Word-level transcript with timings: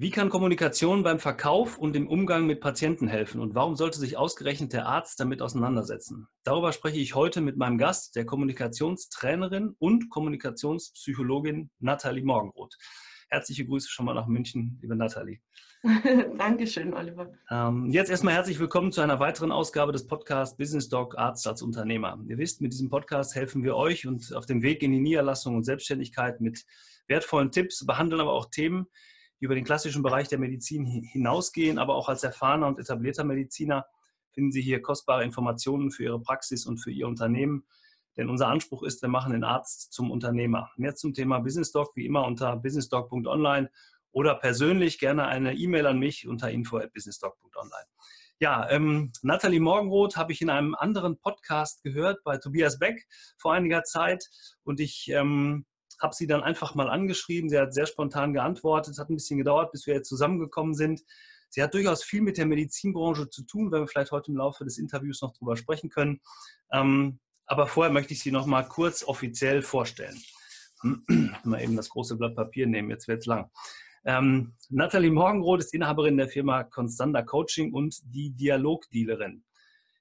Wie 0.00 0.10
kann 0.10 0.28
Kommunikation 0.28 1.02
beim 1.02 1.18
Verkauf 1.18 1.76
und 1.76 1.96
im 1.96 2.06
Umgang 2.06 2.46
mit 2.46 2.60
Patienten 2.60 3.08
helfen 3.08 3.40
und 3.40 3.56
warum 3.56 3.74
sollte 3.74 3.98
sich 3.98 4.16
ausgerechnet 4.16 4.72
der 4.72 4.86
Arzt 4.86 5.18
damit 5.18 5.42
auseinandersetzen? 5.42 6.28
Darüber 6.44 6.72
spreche 6.72 7.00
ich 7.00 7.16
heute 7.16 7.40
mit 7.40 7.56
meinem 7.56 7.78
Gast, 7.78 8.14
der 8.14 8.24
Kommunikationstrainerin 8.24 9.74
und 9.80 10.08
Kommunikationspsychologin 10.08 11.70
Nathalie 11.80 12.22
Morgenroth. 12.22 12.76
Herzliche 13.28 13.66
Grüße 13.66 13.90
schon 13.90 14.06
mal 14.06 14.14
nach 14.14 14.28
München, 14.28 14.78
liebe 14.80 14.94
Nathalie. 14.94 15.40
Dankeschön, 16.38 16.94
Oliver. 16.94 17.32
Ähm, 17.50 17.90
jetzt 17.90 18.08
erstmal 18.08 18.34
herzlich 18.34 18.60
willkommen 18.60 18.92
zu 18.92 19.00
einer 19.00 19.18
weiteren 19.18 19.50
Ausgabe 19.50 19.90
des 19.90 20.06
Podcasts 20.06 20.56
Business 20.56 20.88
Doc 20.88 21.18
Arzt 21.18 21.44
als 21.48 21.60
Unternehmer. 21.60 22.20
Ihr 22.28 22.38
wisst, 22.38 22.60
mit 22.60 22.72
diesem 22.72 22.88
Podcast 22.88 23.34
helfen 23.34 23.64
wir 23.64 23.74
euch 23.74 24.06
und 24.06 24.32
auf 24.32 24.46
dem 24.46 24.62
Weg 24.62 24.84
in 24.84 24.92
die 24.92 25.00
Niederlassung 25.00 25.56
und 25.56 25.64
Selbstständigkeit 25.64 26.40
mit 26.40 26.64
wertvollen 27.08 27.50
Tipps, 27.50 27.84
behandeln 27.84 28.20
aber 28.20 28.34
auch 28.34 28.46
Themen, 28.48 28.86
die 29.40 29.44
über 29.44 29.54
den 29.54 29.64
klassischen 29.64 30.02
Bereich 30.02 30.28
der 30.28 30.38
Medizin 30.38 30.84
hinausgehen, 30.84 31.78
aber 31.78 31.94
auch 31.94 32.08
als 32.08 32.24
erfahrener 32.24 32.66
und 32.66 32.78
etablierter 32.78 33.24
Mediziner 33.24 33.86
finden 34.32 34.52
Sie 34.52 34.62
hier 34.62 34.82
kostbare 34.82 35.24
Informationen 35.24 35.90
für 35.90 36.04
Ihre 36.04 36.20
Praxis 36.20 36.66
und 36.66 36.78
für 36.78 36.90
Ihr 36.90 37.06
Unternehmen. 37.06 37.64
Denn 38.16 38.28
unser 38.28 38.48
Anspruch 38.48 38.82
ist, 38.82 39.00
wir 39.00 39.08
machen 39.08 39.32
den 39.32 39.44
Arzt 39.44 39.92
zum 39.92 40.10
Unternehmer. 40.10 40.70
Mehr 40.76 40.96
zum 40.96 41.14
Thema 41.14 41.38
Business 41.38 41.70
Doc 41.70 41.94
wie 41.94 42.04
immer 42.04 42.26
unter 42.26 42.56
businessdoc.online 42.56 43.70
oder 44.10 44.34
persönlich 44.34 44.98
gerne 44.98 45.26
eine 45.26 45.54
E-Mail 45.54 45.86
an 45.86 46.00
mich 46.00 46.26
unter 46.26 46.50
info@businessdoc.online. 46.50 47.86
Ja, 48.40 48.68
ähm, 48.70 49.12
Nathalie 49.22 49.60
Morgenroth 49.60 50.16
habe 50.16 50.32
ich 50.32 50.42
in 50.42 50.50
einem 50.50 50.74
anderen 50.74 51.18
Podcast 51.18 51.82
gehört 51.82 52.22
bei 52.24 52.38
Tobias 52.38 52.78
Beck 52.78 53.06
vor 53.36 53.52
einiger 53.52 53.84
Zeit 53.84 54.24
und 54.64 54.80
ich 54.80 55.08
ähm, 55.12 55.66
habe 56.00 56.14
sie 56.14 56.26
dann 56.26 56.42
einfach 56.42 56.74
mal 56.74 56.88
angeschrieben. 56.88 57.50
Sie 57.50 57.58
hat 57.58 57.74
sehr 57.74 57.86
spontan 57.86 58.32
geantwortet. 58.32 58.92
Es 58.92 58.98
hat 58.98 59.10
ein 59.10 59.16
bisschen 59.16 59.38
gedauert, 59.38 59.72
bis 59.72 59.86
wir 59.86 59.94
jetzt 59.94 60.08
zusammengekommen 60.08 60.74
sind. 60.74 61.02
Sie 61.50 61.62
hat 61.62 61.74
durchaus 61.74 62.04
viel 62.04 62.20
mit 62.20 62.36
der 62.38 62.46
Medizinbranche 62.46 63.30
zu 63.30 63.42
tun, 63.42 63.72
wenn 63.72 63.80
wir 63.80 63.88
vielleicht 63.88 64.12
heute 64.12 64.30
im 64.30 64.36
Laufe 64.36 64.64
des 64.64 64.78
Interviews 64.78 65.22
noch 65.22 65.32
drüber 65.32 65.56
sprechen 65.56 65.88
können. 65.88 66.20
Ähm, 66.72 67.20
aber 67.46 67.66
vorher 67.66 67.92
möchte 67.92 68.12
ich 68.12 68.20
Sie 68.20 68.30
noch 68.30 68.46
mal 68.46 68.62
kurz 68.62 69.02
offiziell 69.02 69.62
vorstellen. 69.62 70.20
mal 71.44 71.62
eben 71.62 71.76
das 71.76 71.88
große 71.88 72.16
Blatt 72.16 72.36
Papier 72.36 72.66
nehmen, 72.66 72.90
jetzt 72.90 73.08
wird 73.08 73.20
es 73.20 73.26
lang. 73.26 73.50
Ähm, 74.04 74.54
Nathalie 74.68 75.10
Morgenroth 75.10 75.60
ist 75.60 75.74
Inhaberin 75.74 76.16
der 76.16 76.28
Firma 76.28 76.64
Constanda 76.64 77.22
Coaching 77.22 77.72
und 77.72 77.98
die 78.04 78.30
Dialogdealerin. 78.30 79.44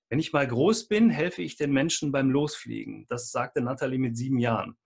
Wenn 0.09 0.20
ich 0.20 0.31
mal 0.34 0.48
groß 0.48 0.88
bin, 0.88 1.09
helfe 1.09 1.42
ich 1.42 1.58
den 1.58 1.72
Menschen 1.72 2.12
beim 2.12 2.30
Losfliegen. 2.30 3.06
Das 3.09 3.31
sagte 3.31 3.62
Nathalie 3.62 4.00
mit 4.00 4.16
sieben 4.16 4.40
Jahren. 4.40 4.78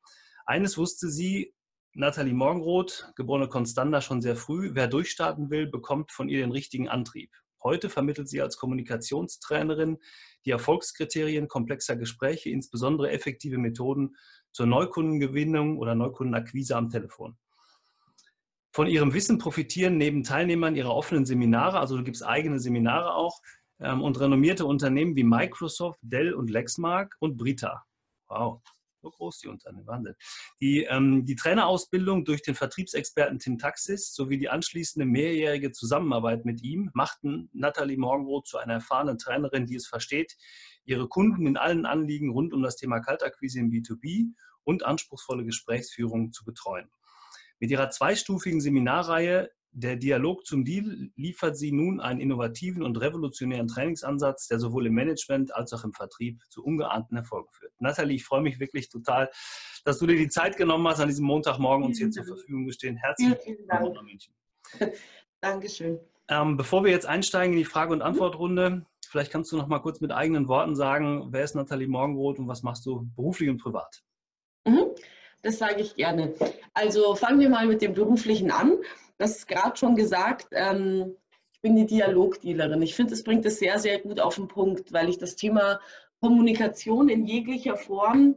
Eines 0.46 0.78
wusste 0.78 1.10
sie, 1.10 1.54
Nathalie 1.94 2.34
Morgenroth, 2.34 3.12
geborene 3.16 3.50
Konstanda, 3.50 4.02
schon 4.02 4.22
sehr 4.22 4.36
früh. 4.36 4.72
Wer 4.74 4.88
durchstarten 4.88 5.50
will, 5.50 5.68
bekommt 5.68 6.12
von 6.12 6.30
ihr 6.30 6.40
den 6.40 6.52
richtigen 6.52 6.88
Antrieb. 6.88 7.32
Heute 7.64 7.90
vermittelt 7.90 8.30
sie 8.30 8.42
als 8.42 8.58
Kommunikationstrainerin 8.58 10.00
die 10.46 10.52
Erfolgskriterien 10.52 11.48
komplexer 11.48 11.96
Gespräche, 11.96 12.50
insbesondere 12.50 13.12
effektive 13.12 13.58
Methoden 13.58 14.16
zur 14.52 14.66
Neukundengewinnung 14.66 15.78
oder 15.78 15.94
Neukundenakquise 15.94 16.76
am 16.76 16.90
Telefon. 16.90 17.38
Von 18.74 18.88
ihrem 18.88 19.14
Wissen 19.14 19.38
profitieren 19.38 19.98
neben 19.98 20.24
Teilnehmern 20.24 20.76
ihrer 20.76 20.96
offenen 20.96 21.26
Seminare, 21.26 21.80
also 21.80 21.98
du 21.98 22.04
gibst 22.04 22.26
eigene 22.26 22.60
Seminare 22.60 23.14
auch, 23.14 23.42
ähm, 23.80 24.02
und 24.02 24.20
renommierte 24.20 24.66
Unternehmen 24.66 25.16
wie 25.16 25.24
Microsoft, 25.24 26.00
Dell 26.02 26.34
und 26.34 26.50
Lexmark 26.50 27.16
und 27.20 27.38
Brita. 27.38 27.84
Wow. 28.30 28.62
So 29.02 29.10
groß 29.10 29.40
die 29.40 29.48
Unternehmen, 29.48 29.88
Wahnsinn. 29.88 30.14
Die, 30.60 30.84
ähm, 30.84 31.26
die 31.26 31.36
Trainerausbildung 31.36 32.24
durch 32.24 32.44
den 32.44 32.54
Vertriebsexperten 32.54 33.40
Tim 33.40 33.58
Taxis 33.58 34.14
sowie 34.14 34.38
die 34.38 34.50
anschließende 34.50 35.08
mehrjährige 35.08 35.72
Zusammenarbeit 35.72 36.46
mit 36.46 36.62
ihm 36.62 36.92
machten 36.94 37.50
Nathalie 37.52 37.98
Morgenroth 37.98 38.48
zu 38.48 38.60
einer 38.60 38.74
erfahrenen 38.74 39.18
Trainerin, 39.18 39.66
die 39.66 39.76
es 39.76 39.88
versteht, 39.88 40.38
ihre 40.86 41.08
Kunden 41.08 41.48
in 41.48 41.58
allen 41.58 41.88
Anliegen 41.88 42.30
rund 42.30 42.54
um 42.54 42.62
das 42.62 42.76
Thema 42.76 43.00
Kaltakquise 43.00 43.60
im 43.60 43.72
B2B 43.72 44.34
und 44.64 44.86
anspruchsvolle 44.86 45.46
Gesprächsführung 45.46 46.32
zu 46.32 46.46
betreuen. 46.46 46.92
Mit 47.60 47.72
ihrer 47.72 47.90
zweistufigen 47.90 48.62
Seminarreihe 48.62 49.50
der 49.74 49.96
Dialog 49.96 50.46
zum 50.46 50.66
Deal 50.66 51.10
liefert 51.16 51.58
sie 51.58 51.72
nun 51.72 52.02
einen 52.02 52.20
innovativen 52.20 52.84
und 52.84 53.00
revolutionären 53.00 53.68
Trainingsansatz, 53.68 54.48
der 54.48 54.60
sowohl 54.60 54.88
im 54.88 54.94
Management 54.94 55.56
als 55.56 55.72
auch 55.74 55.84
im 55.84 55.94
Vertrieb 55.94 56.42
zu 56.50 56.64
ungeahnten 56.64 57.16
Erfolgen 57.16 57.50
führt. 57.52 57.74
Nathalie, 57.80 58.16
ich 58.16 58.26
freue 58.26 58.42
mich 58.42 58.60
wirklich 58.60 58.90
total, 58.90 59.30
dass 59.86 59.98
du 60.00 60.08
dir 60.08 60.18
die 60.18 60.28
Zeit 60.28 60.58
genommen 60.58 60.88
hast, 60.88 61.00
an 61.00 61.08
diesem 61.08 61.26
Montagmorgen 61.26 61.86
uns 61.86 61.98
hier 61.98 62.12
zur 62.12 62.26
Verfügung 62.26 62.66
gestehen. 62.66 62.98
Herzlichen 62.98 63.68
Dank. 63.68 63.96
München. 64.04 64.34
Dankeschön. 65.42 66.00
Ähm, 66.28 66.58
bevor 66.58 66.84
wir 66.84 66.92
jetzt 66.92 67.06
einsteigen 67.06 67.54
in 67.54 67.60
die 67.60 67.66
Frage- 67.66 67.94
und 67.94 68.02
Antwortrunde, 68.02 68.86
vielleicht 69.08 69.32
kannst 69.32 69.52
du 69.52 69.58
noch 69.58 69.68
mal 69.68 69.80
kurz 69.80 70.02
mit 70.02 70.12
eigenen 70.12 70.48
Worten 70.48 70.76
sagen, 70.76 71.28
wer 71.32 71.44
ist 71.44 71.56
Nathalie 71.56 71.88
Morgenroth 71.88 72.40
und 72.40 72.48
was 72.48 72.62
machst 72.62 72.86
du 72.86 73.10
beruflich 73.16 73.50
und 73.50 73.58
privat? 73.58 74.04
Mhm. 74.66 74.92
Das 75.44 75.58
sage 75.58 75.82
ich 75.82 75.96
gerne. 75.96 76.36
Also 76.74 77.16
fangen 77.16 77.40
wir 77.40 77.50
mal 77.50 77.66
mit 77.66 77.82
dem 77.82 77.94
Beruflichen 77.94 78.52
an 78.52 78.78
das 79.22 79.38
ist 79.38 79.48
gerade 79.48 79.78
schon 79.78 79.96
gesagt, 79.96 80.48
ähm, 80.52 81.16
ich 81.54 81.62
bin 81.62 81.76
die 81.76 81.86
Dialogdealerin. 81.86 82.82
Ich 82.82 82.96
finde, 82.96 83.14
es 83.14 83.24
bringt 83.24 83.46
es 83.46 83.60
sehr, 83.60 83.78
sehr 83.78 84.00
gut 84.00 84.20
auf 84.20 84.36
den 84.36 84.48
Punkt, 84.48 84.92
weil 84.94 85.10
ich 85.10 85.20
das 85.20 85.36
Thema 85.36 85.80
Kommunikation 86.20 87.08
in 87.08 87.26
jeglicher 87.26 87.78
Form, 87.78 88.36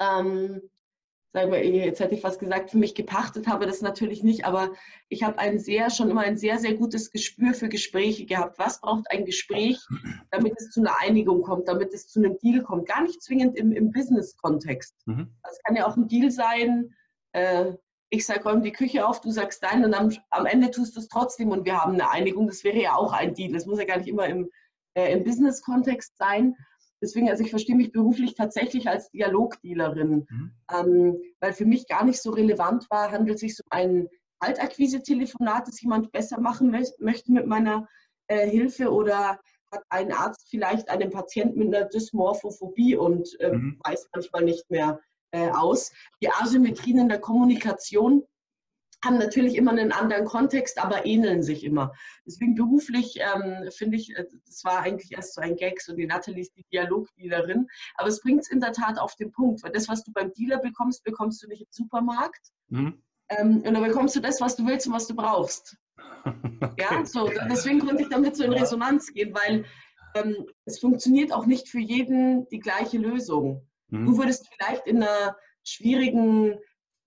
ähm, 0.00 0.62
sagen 1.32 1.50
wir, 1.50 1.66
jetzt 1.66 1.98
hätte 1.98 2.14
ich 2.14 2.20
fast 2.20 2.38
gesagt, 2.38 2.70
für 2.70 2.78
mich 2.78 2.94
gepachtet 2.94 3.48
habe, 3.48 3.66
das 3.66 3.82
natürlich 3.82 4.22
nicht, 4.22 4.44
aber 4.44 4.70
ich 5.08 5.24
habe 5.24 5.38
ein 5.38 5.58
sehr, 5.58 5.90
schon 5.90 6.08
immer 6.08 6.22
ein 6.22 6.38
sehr, 6.38 6.60
sehr 6.60 6.74
gutes 6.74 7.10
Gespür 7.10 7.52
für 7.52 7.68
Gespräche 7.68 8.26
gehabt. 8.26 8.60
Was 8.60 8.80
braucht 8.80 9.10
ein 9.10 9.24
Gespräch, 9.24 9.80
damit 10.30 10.54
es 10.56 10.70
zu 10.70 10.80
einer 10.80 11.00
Einigung 11.00 11.42
kommt, 11.42 11.66
damit 11.66 11.92
es 11.92 12.06
zu 12.06 12.20
einem 12.20 12.38
Deal 12.38 12.62
kommt? 12.62 12.86
Gar 12.86 13.02
nicht 13.02 13.20
zwingend 13.22 13.56
im, 13.56 13.72
im 13.72 13.90
Business-Kontext. 13.90 14.94
Mhm. 15.06 15.34
Das 15.42 15.60
kann 15.64 15.74
ja 15.74 15.88
auch 15.88 15.96
ein 15.96 16.06
Deal 16.06 16.30
sein, 16.30 16.94
äh, 17.32 17.72
ich 18.10 18.26
sage, 18.26 18.42
räum 18.42 18.62
die 18.62 18.72
Küche 18.72 19.06
auf, 19.06 19.20
du 19.20 19.30
sagst 19.30 19.62
dein 19.62 19.84
und 19.84 19.94
am, 19.94 20.12
am 20.30 20.46
Ende 20.46 20.70
tust 20.70 20.96
du 20.96 21.00
es 21.00 21.08
trotzdem 21.08 21.50
und 21.50 21.64
wir 21.64 21.80
haben 21.80 21.94
eine 21.94 22.10
Einigung. 22.10 22.48
Das 22.48 22.64
wäre 22.64 22.80
ja 22.80 22.94
auch 22.96 23.12
ein 23.12 23.34
Deal. 23.34 23.52
Das 23.52 23.66
muss 23.66 23.78
ja 23.78 23.84
gar 23.84 23.98
nicht 23.98 24.08
immer 24.08 24.26
im, 24.26 24.50
äh, 24.94 25.12
im 25.12 25.22
Business-Kontext 25.22 26.16
sein. 26.18 26.56
Deswegen, 27.00 27.30
also 27.30 27.44
ich 27.44 27.50
verstehe 27.50 27.76
mich 27.76 27.92
beruflich 27.92 28.34
tatsächlich 28.34 28.88
als 28.88 29.10
Dialogdealerin, 29.10 30.26
mhm. 30.28 30.52
ähm, 30.74 31.16
weil 31.38 31.52
für 31.52 31.64
mich 31.64 31.86
gar 31.86 32.04
nicht 32.04 32.20
so 32.20 32.30
relevant 32.30 32.90
war, 32.90 33.10
handelt 33.10 33.36
es 33.36 33.40
sich 33.40 33.58
um 33.64 33.70
ein 33.70 34.08
Kaltakquise-Telefonat, 34.40 35.68
das 35.68 35.80
jemand 35.80 36.12
besser 36.12 36.40
machen 36.40 36.70
möchte 36.70 37.32
mit 37.32 37.46
meiner 37.46 37.88
äh, 38.26 38.48
Hilfe 38.48 38.92
oder 38.92 39.38
hat 39.72 39.84
ein 39.88 40.12
Arzt 40.12 40.48
vielleicht 40.50 40.88
einen 40.88 41.10
Patienten 41.10 41.60
mit 41.60 41.74
einer 41.74 41.86
Dysmorphophobie 41.86 42.96
und 42.96 43.38
äh, 43.40 43.52
mhm. 43.52 43.80
weiß 43.84 44.08
manchmal 44.12 44.44
nicht 44.44 44.68
mehr, 44.70 45.00
äh, 45.32 45.50
aus. 45.50 45.92
Die 46.22 46.30
Asymmetrien 46.30 46.98
in 46.98 47.08
der 47.08 47.20
Kommunikation 47.20 48.24
haben 49.04 49.18
natürlich 49.18 49.56
immer 49.56 49.70
einen 49.70 49.92
anderen 49.92 50.26
Kontext, 50.26 50.78
aber 50.78 51.06
ähneln 51.06 51.42
sich 51.42 51.64
immer. 51.64 51.92
Deswegen 52.26 52.54
beruflich 52.54 53.18
ähm, 53.18 53.70
finde 53.70 53.96
ich, 53.96 54.14
äh, 54.14 54.26
das 54.46 54.62
war 54.64 54.80
eigentlich 54.80 55.12
erst 55.12 55.34
so 55.34 55.40
ein 55.40 55.56
Gag, 55.56 55.80
so 55.80 55.94
die 55.94 56.06
Nathalie 56.06 56.42
ist 56.42 56.54
die 56.56 56.66
Dialogdealerin, 56.72 57.66
aber 57.96 58.08
es 58.08 58.20
bringt 58.20 58.40
es 58.40 58.50
in 58.50 58.60
der 58.60 58.72
Tat 58.72 58.98
auf 58.98 59.16
den 59.16 59.32
Punkt, 59.32 59.62
weil 59.62 59.72
das, 59.72 59.88
was 59.88 60.04
du 60.04 60.12
beim 60.12 60.32
Dealer 60.34 60.58
bekommst, 60.58 61.02
bekommst 61.04 61.42
du 61.42 61.48
nicht 61.48 61.62
im 61.62 61.68
Supermarkt. 61.70 62.48
Mhm. 62.68 63.02
Ähm, 63.30 63.62
und 63.62 63.74
dann 63.74 63.82
bekommst 63.82 64.16
du 64.16 64.20
das, 64.20 64.40
was 64.40 64.56
du 64.56 64.66
willst 64.66 64.86
und 64.86 64.92
was 64.92 65.06
du 65.06 65.14
brauchst. 65.14 65.76
Okay. 66.62 66.84
Ja, 66.90 67.06
so, 67.06 67.30
deswegen 67.48 67.80
konnte 67.80 68.02
ich 68.02 68.10
damit 68.10 68.36
so 68.36 68.44
in 68.44 68.52
Resonanz 68.52 69.10
gehen, 69.14 69.34
weil 69.34 69.64
ähm, 70.14 70.46
es 70.66 70.78
funktioniert 70.78 71.32
auch 71.32 71.46
nicht 71.46 71.68
für 71.68 71.78
jeden 71.78 72.46
die 72.50 72.58
gleiche 72.58 72.98
Lösung. 72.98 73.66
Mhm. 73.90 74.06
Du 74.06 74.18
würdest 74.18 74.48
vielleicht 74.52 74.86
in 74.86 75.02
einer 75.02 75.36
schwierigen 75.64 76.58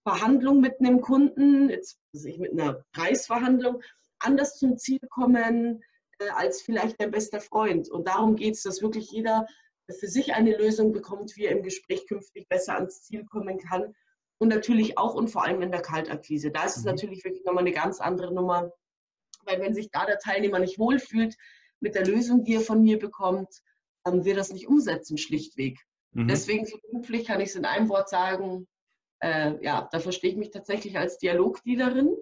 Verhandlung 0.04 0.60
mit 0.60 0.80
einem 0.80 1.02
Kunden, 1.02 1.70
jetzt 1.70 2.00
ich, 2.12 2.38
mit 2.38 2.52
einer 2.52 2.84
Preisverhandlung, 2.94 3.82
anders 4.20 4.58
zum 4.58 4.78
Ziel 4.78 5.00
kommen 5.10 5.84
äh, 6.20 6.30
als 6.30 6.62
vielleicht 6.62 7.00
dein 7.00 7.12
bester 7.12 7.40
Freund. 7.40 7.90
Und 7.90 8.08
darum 8.08 8.36
geht 8.36 8.56
es, 8.56 8.64
dass 8.64 8.82
wirklich 8.82 9.12
jeder 9.12 9.48
für 9.90 10.08
sich 10.08 10.34
eine 10.34 10.56
Lösung 10.58 10.94
bekommt, 10.94 11.36
wie 11.36 11.46
er 11.46 11.52
im 11.52 11.64
Gespräch 11.64 12.08
künftig 12.08 12.48
besser 12.48 12.76
ans 12.76 13.04
Ziel 13.04 13.26
kommen 13.26 13.58
kann. 13.60 13.94
Und 14.40 14.50
natürlich 14.50 14.98
auch 14.98 15.14
und 15.14 15.30
vor 15.30 15.44
allem 15.44 15.62
in 15.62 15.72
der 15.72 15.82
Kaltakquise. 15.82 16.52
Da 16.52 16.66
ist 16.66 16.78
es 16.78 16.84
mhm. 16.84 16.92
natürlich 16.92 17.24
wirklich 17.24 17.46
nochmal 17.46 17.64
eine 17.64 17.72
ganz 17.72 18.00
andere 18.00 18.34
Nummer. 18.34 18.72
Weil 19.46 19.62
wenn 19.62 19.74
sich 19.74 19.90
da 19.92 20.06
der 20.06 20.20
Teilnehmer 20.20 20.60
nicht 20.60 20.80
wohlfühlt 20.80 21.36
mit 21.80 21.96
der 21.96 22.06
Lösung, 22.06 22.44
die 22.44 22.56
er 22.56 22.62
von 22.62 22.82
mir 22.82 23.00
bekommt, 23.00 23.62
dann 24.04 24.26
wird 24.26 24.38
das 24.38 24.52
nicht 24.52 24.68
umsetzen, 24.68 25.18
schlichtweg. 25.18 25.80
Mhm. 26.14 26.28
Deswegen 26.28 26.66
so 26.66 26.78
beruflich 26.78 27.26
kann 27.26 27.42
ich 27.42 27.50
es 27.50 27.56
in 27.56 27.66
einem 27.66 27.90
Wort 27.90 28.10
sagen, 28.10 28.68
äh, 29.22 29.64
ja, 29.64 29.88
da 29.92 30.00
verstehe 30.00 30.32
ich 30.32 30.38
mich 30.38 30.52
tatsächlich 30.52 30.98
als 30.98 31.18
Dialogdealerin, 31.18 32.16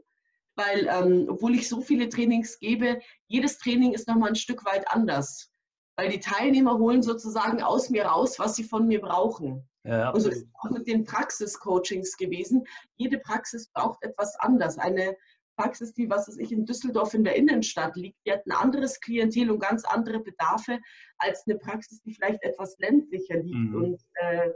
weil 0.55 0.88
ähm, 0.88 1.27
obwohl 1.29 1.55
ich 1.55 1.67
so 1.67 1.81
viele 1.81 2.09
Trainings 2.09 2.59
gebe, 2.59 2.99
jedes 3.27 3.57
Training 3.57 3.93
ist 3.93 4.07
nochmal 4.07 4.29
ein 4.29 4.35
Stück 4.35 4.65
weit 4.65 4.89
anders. 4.89 5.49
Weil 5.97 6.09
die 6.09 6.19
Teilnehmer 6.19 6.77
holen 6.77 7.03
sozusagen 7.03 7.61
aus 7.61 7.89
mir 7.89 8.05
raus, 8.05 8.39
was 8.39 8.55
sie 8.55 8.63
von 8.63 8.88
mir 8.88 9.01
brauchen. 9.01 9.67
Ja, 9.83 10.11
und 10.11 10.21
so 10.21 10.29
ist 10.29 10.43
es 10.43 10.47
auch 10.61 10.69
mit 10.69 10.88
den 10.88 11.03
Praxiscoachings 11.03 12.15
gewesen. 12.15 12.63
Jede 12.97 13.17
Praxis 13.17 13.67
braucht 13.73 14.03
etwas 14.03 14.35
anders. 14.39 14.77
Eine 14.77 15.17
Praxis, 15.56 15.94
die, 15.94 16.09
was 16.09 16.27
weiß 16.27 16.38
ich, 16.38 16.51
in 16.51 16.65
Düsseldorf 16.65 17.13
in 17.13 17.24
der 17.24 17.36
Innenstadt 17.36 17.95
liegt, 17.95 18.18
die 18.25 18.31
hat 18.31 18.45
ein 18.45 18.51
anderes 18.51 19.00
Klientel 19.00 19.51
und 19.51 19.59
ganz 19.59 19.86
andere 19.86 20.19
Bedarfe 20.19 20.80
als 21.18 21.44
eine 21.45 21.57
Praxis, 21.57 22.01
die 22.01 22.13
vielleicht 22.13 22.44
etwas 22.44 22.77
ländlicher 22.80 23.38
liegt 23.38 23.56
mhm. 23.56 23.75
und 23.75 24.01
äh, 24.15 24.50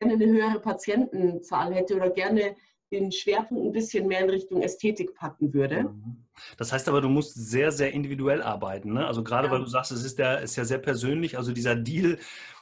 gerne 0.00 0.14
eine 0.14 0.26
höhere 0.26 0.60
Patientenzahl 0.60 1.74
hätte 1.74 1.96
oder 1.96 2.10
gerne 2.10 2.56
den 2.92 3.10
Schwerpunkt 3.10 3.64
ein 3.64 3.72
bisschen 3.72 4.06
mehr 4.06 4.20
in 4.20 4.30
Richtung 4.30 4.62
Ästhetik 4.62 5.14
packen 5.14 5.52
würde. 5.52 5.84
Mhm. 5.84 6.24
Das 6.56 6.72
heißt 6.72 6.88
aber, 6.88 7.00
du 7.00 7.08
musst 7.08 7.34
sehr, 7.34 7.72
sehr 7.72 7.92
individuell 7.92 8.42
arbeiten. 8.42 8.92
Ne? 8.92 9.06
Also 9.06 9.22
gerade 9.22 9.48
ja. 9.48 9.52
weil 9.52 9.60
du 9.60 9.66
sagst, 9.66 9.92
es 9.92 10.04
ist, 10.04 10.18
der, 10.18 10.40
ist 10.40 10.56
ja 10.56 10.64
sehr 10.64 10.78
persönlich. 10.78 11.36
Also 11.36 11.52
dieser 11.52 11.76
Deal 11.76 12.18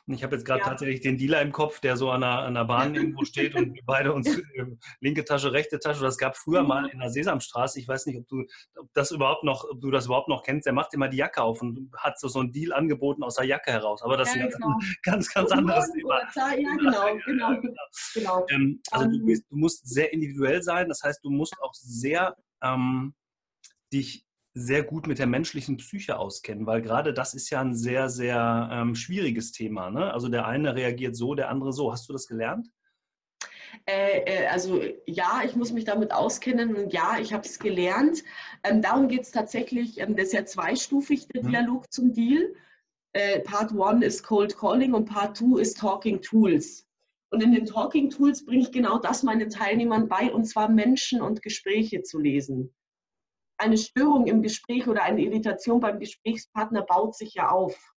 ich 0.07 0.25
habe 0.25 0.35
jetzt 0.35 0.45
gerade 0.45 0.61
ja. 0.61 0.69
tatsächlich 0.69 1.01
den 1.01 1.17
Dealer 1.17 1.41
im 1.43 1.53
Kopf, 1.53 1.79
der 1.79 1.97
so 1.97 2.11
an 2.11 2.23
der, 2.23 2.41
an 2.41 2.55
der 2.55 2.65
Bahn 2.65 2.95
irgendwo 2.95 3.25
steht 3.25 3.55
und 3.55 3.73
wir 3.75 3.83
beide 3.87 4.13
uns 4.13 4.27
äh, 4.37 4.43
linke 5.01 5.25
Tasche, 5.25 5.53
rechte 5.53 5.79
Tasche. 5.79 6.03
Das 6.03 6.19
gab 6.19 6.37
früher 6.37 6.65
mal 6.65 6.87
in 6.89 6.99
der 6.99 7.11
Sesamstraße. 7.11 7.79
Ich 7.79 7.87
weiß 7.87 8.07
nicht, 8.07 8.19
ob 8.19 8.27
du 8.27 8.45
ob 8.77 8.93
das 8.95 9.13
überhaupt 9.13 9.45
noch, 9.45 9.65
ob 9.71 9.81
du 9.81 9.93
das 9.93 10.07
überhaupt 10.07 10.29
noch 10.29 10.43
kennst. 10.43 10.67
Der 10.67 10.73
macht 10.73 10.93
immer 10.95 11.09
die 11.09 11.19
Jacke 11.19 11.43
auf 11.43 11.63
und 11.63 11.91
hat 11.97 12.19
so, 12.19 12.27
so 12.27 12.41
einen 12.41 12.53
Deal 12.53 12.73
angeboten 12.73 13.23
aus 13.23 13.37
der 13.37 13.47
Jacke 13.47 13.71
heraus. 13.71 14.03
Aber 14.03 14.17
das 14.17 14.35
ja, 14.35 14.47
ist 14.47 14.57
genau. 14.57 14.69
ein 14.71 14.97
ganz, 15.03 15.33
ganz 15.33 15.53
anderes 15.53 15.91
Thema. 15.93 16.21
Ja, 16.35 16.51
genau, 16.55 17.17
genau. 17.25 17.61
genau. 18.15 18.47
Ähm, 18.51 18.81
also 18.91 19.07
du, 19.07 19.17
ähm. 19.17 19.27
bist, 19.27 19.45
du, 19.51 19.57
musst 19.57 19.89
sehr 19.89 20.13
individuell 20.13 20.63
sein. 20.63 20.89
Das 20.89 21.03
heißt, 21.03 21.25
du 21.25 21.31
musst 21.31 21.55
auch 21.61 21.75
sehr 21.75 22.37
ähm, 22.63 23.15
dich 23.93 24.27
sehr 24.55 24.83
gut 24.83 25.07
mit 25.07 25.19
der 25.19 25.27
menschlichen 25.27 25.79
Psyche 25.79 26.19
auskennen, 26.19 26.67
weil 26.67 26.83
gerade 26.83 27.15
das 27.15 27.35
ist 27.35 27.49
ja 27.51 27.61
ein 27.61 27.75
sehr, 27.75 28.09
sehr 28.09 28.69
ähm, 28.71 28.95
schwieriges 28.95 29.53
Thema. 29.53 29.91
Ne? 29.91 30.13
Also 30.13 30.29
der 30.29 30.47
eine 30.47 30.75
reagiert 30.75 31.17
so, 31.17 31.35
der 31.35 31.49
andere 31.49 31.73
so. 31.73 31.93
Hast 31.93 32.09
du 32.09 32.13
das 32.13 32.27
gelernt? 32.27 32.69
Äh, 33.87 34.21
äh, 34.21 34.47
also 34.49 34.83
ja, 35.07 35.41
ich 35.45 35.57
muss 35.57 35.73
mich 35.73 35.85
damit 35.85 36.13
auskennen 36.13 36.77
und 36.77 36.93
ja, 36.93 37.17
ich 37.19 37.33
habe 37.33 37.45
es 37.47 37.59
gelernt. 37.59 38.23
Ähm, 38.63 38.83
darum 38.83 39.09
geht 39.09 39.23
es 39.23 39.31
tatsächlich, 39.31 39.99
ähm, 39.99 40.17
das 40.17 40.27
ist 40.27 40.33
ja 40.35 40.45
zweistufig, 40.45 41.29
der 41.29 41.43
mhm. 41.43 41.49
Dialog 41.49 41.91
zum 41.91 42.13
Deal. 42.13 42.55
Äh, 43.15 43.41
Part 43.41 43.73
1 43.73 44.05
ist 44.05 44.23
Cold 44.23 44.57
Calling 44.57 44.93
und 44.93 45.07
Part 45.07 45.39
2 45.39 45.61
ist 45.61 45.79
Talking 45.79 46.21
Tools. 46.21 46.87
Und 47.31 47.43
in 47.43 47.53
den 47.53 47.65
Talking 47.65 48.11
Tools 48.11 48.45
bringe 48.45 48.63
ich 48.63 48.73
genau 48.73 48.99
das 48.99 49.23
meinen 49.23 49.49
Teilnehmern 49.49 50.09
bei, 50.09 50.31
und 50.31 50.45
zwar 50.45 50.69
Menschen 50.69 51.23
und 51.23 51.41
Gespräche 51.41 52.03
zu 52.03 52.19
lesen 52.19 52.75
eine 53.59 53.79
Störung 53.79 54.27
im 54.27 54.43
Gespräch 54.43 54.89
oder 54.89 55.03
eine 55.03 55.23
Irritation 55.23 55.81
beim 55.81 55.99
Gesprächspartner 55.99 56.83
baut 56.83 57.17
sich 57.17 57.35
ja 57.35 57.51
auf. 57.51 57.95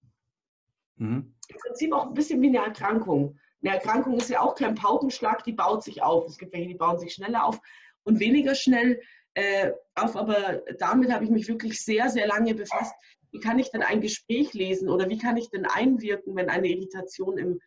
Mhm. 0.97 1.35
Im 1.49 1.57
Prinzip 1.57 1.93
auch 1.93 2.07
ein 2.07 2.15
bisschen 2.15 2.41
wie 2.43 2.49
eine 2.49 2.67
Erkrankung. 2.67 3.39
Eine 3.63 3.75
Erkrankung 3.75 4.17
ist 4.17 4.31
ja 4.31 4.41
auch 4.41 4.55
kein 4.55 4.75
Paukenschlag, 4.75 5.45
die 5.45 5.53
baut 5.53 5.85
sich 5.85 6.03
auf. 6.03 6.27
Es 6.27 6.39
gibt 6.39 6.53
welche, 6.53 6.69
die 6.69 6.75
bauen 6.75 6.99
sich 6.99 7.15
schneller 7.15 7.45
auf 7.45 7.61
und 8.05 8.19
weniger 8.19 8.55
schnell 8.55 9.01
äh, 9.35 9.71
auf. 9.95 10.17
Aber 10.17 10.63
damit 10.79 11.13
habe 11.13 11.25
ich 11.25 11.31
mich 11.31 11.49
wirklich 11.49 11.81
sehr, 11.81 12.09
sehr 12.09 12.27
lange 12.27 12.55
befasst. 12.55 12.95
Wie 13.31 13.41
kann 13.41 13.59
ich 13.59 13.71
denn 13.71 13.83
ein 13.83 14.01
Gespräch 14.01 14.53
lesen 14.53 14.89
oder 14.89 15.09
wie 15.09 15.19
kann 15.19 15.37
ich 15.37 15.49
denn 15.51 15.65
einwirken, 15.65 16.37
wenn 16.37 16.51
eine 16.51 16.69
Irritation 16.69 17.39
im 17.39 17.61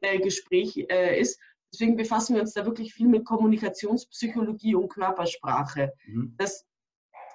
äh, 0.00 0.18
Gespräch 0.20 0.86
äh, 0.88 1.20
ist? 1.20 1.40
Deswegen 1.72 1.96
befassen 1.96 2.34
wir 2.34 2.42
uns 2.42 2.52
da 2.52 2.64
wirklich 2.64 2.94
viel 2.94 3.08
mit 3.08 3.24
Kommunikationspsychologie 3.24 4.74
und 4.74 4.90
Körpersprache. 4.90 5.92
Mhm. 6.06 6.34
Das 6.36 6.66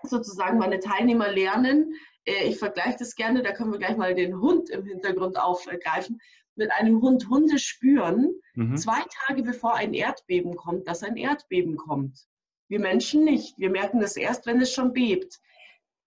sozusagen 0.03 0.57
meine 0.57 0.79
Teilnehmer 0.79 1.31
lernen. 1.31 1.93
Äh, 2.25 2.47
ich 2.47 2.57
vergleiche 2.57 2.97
das 2.99 3.15
gerne, 3.15 3.43
da 3.43 3.51
können 3.51 3.71
wir 3.71 3.79
gleich 3.79 3.97
mal 3.97 4.15
den 4.15 4.39
Hund 4.39 4.69
im 4.69 4.85
Hintergrund 4.85 5.39
aufgreifen. 5.39 6.19
Mit 6.55 6.71
einem 6.71 7.01
Hund 7.01 7.29
Hunde 7.29 7.59
spüren, 7.59 8.33
mhm. 8.55 8.77
zwei 8.77 9.03
Tage 9.27 9.43
bevor 9.43 9.75
ein 9.75 9.93
Erdbeben 9.93 10.55
kommt, 10.55 10.87
dass 10.87 11.03
ein 11.03 11.15
Erdbeben 11.15 11.77
kommt. 11.77 12.27
Wir 12.67 12.79
Menschen 12.79 13.23
nicht. 13.23 13.57
Wir 13.57 13.69
merken 13.69 13.99
das 13.99 14.17
erst, 14.17 14.45
wenn 14.45 14.59
es 14.59 14.73
schon 14.73 14.93
bebt. 14.93 15.39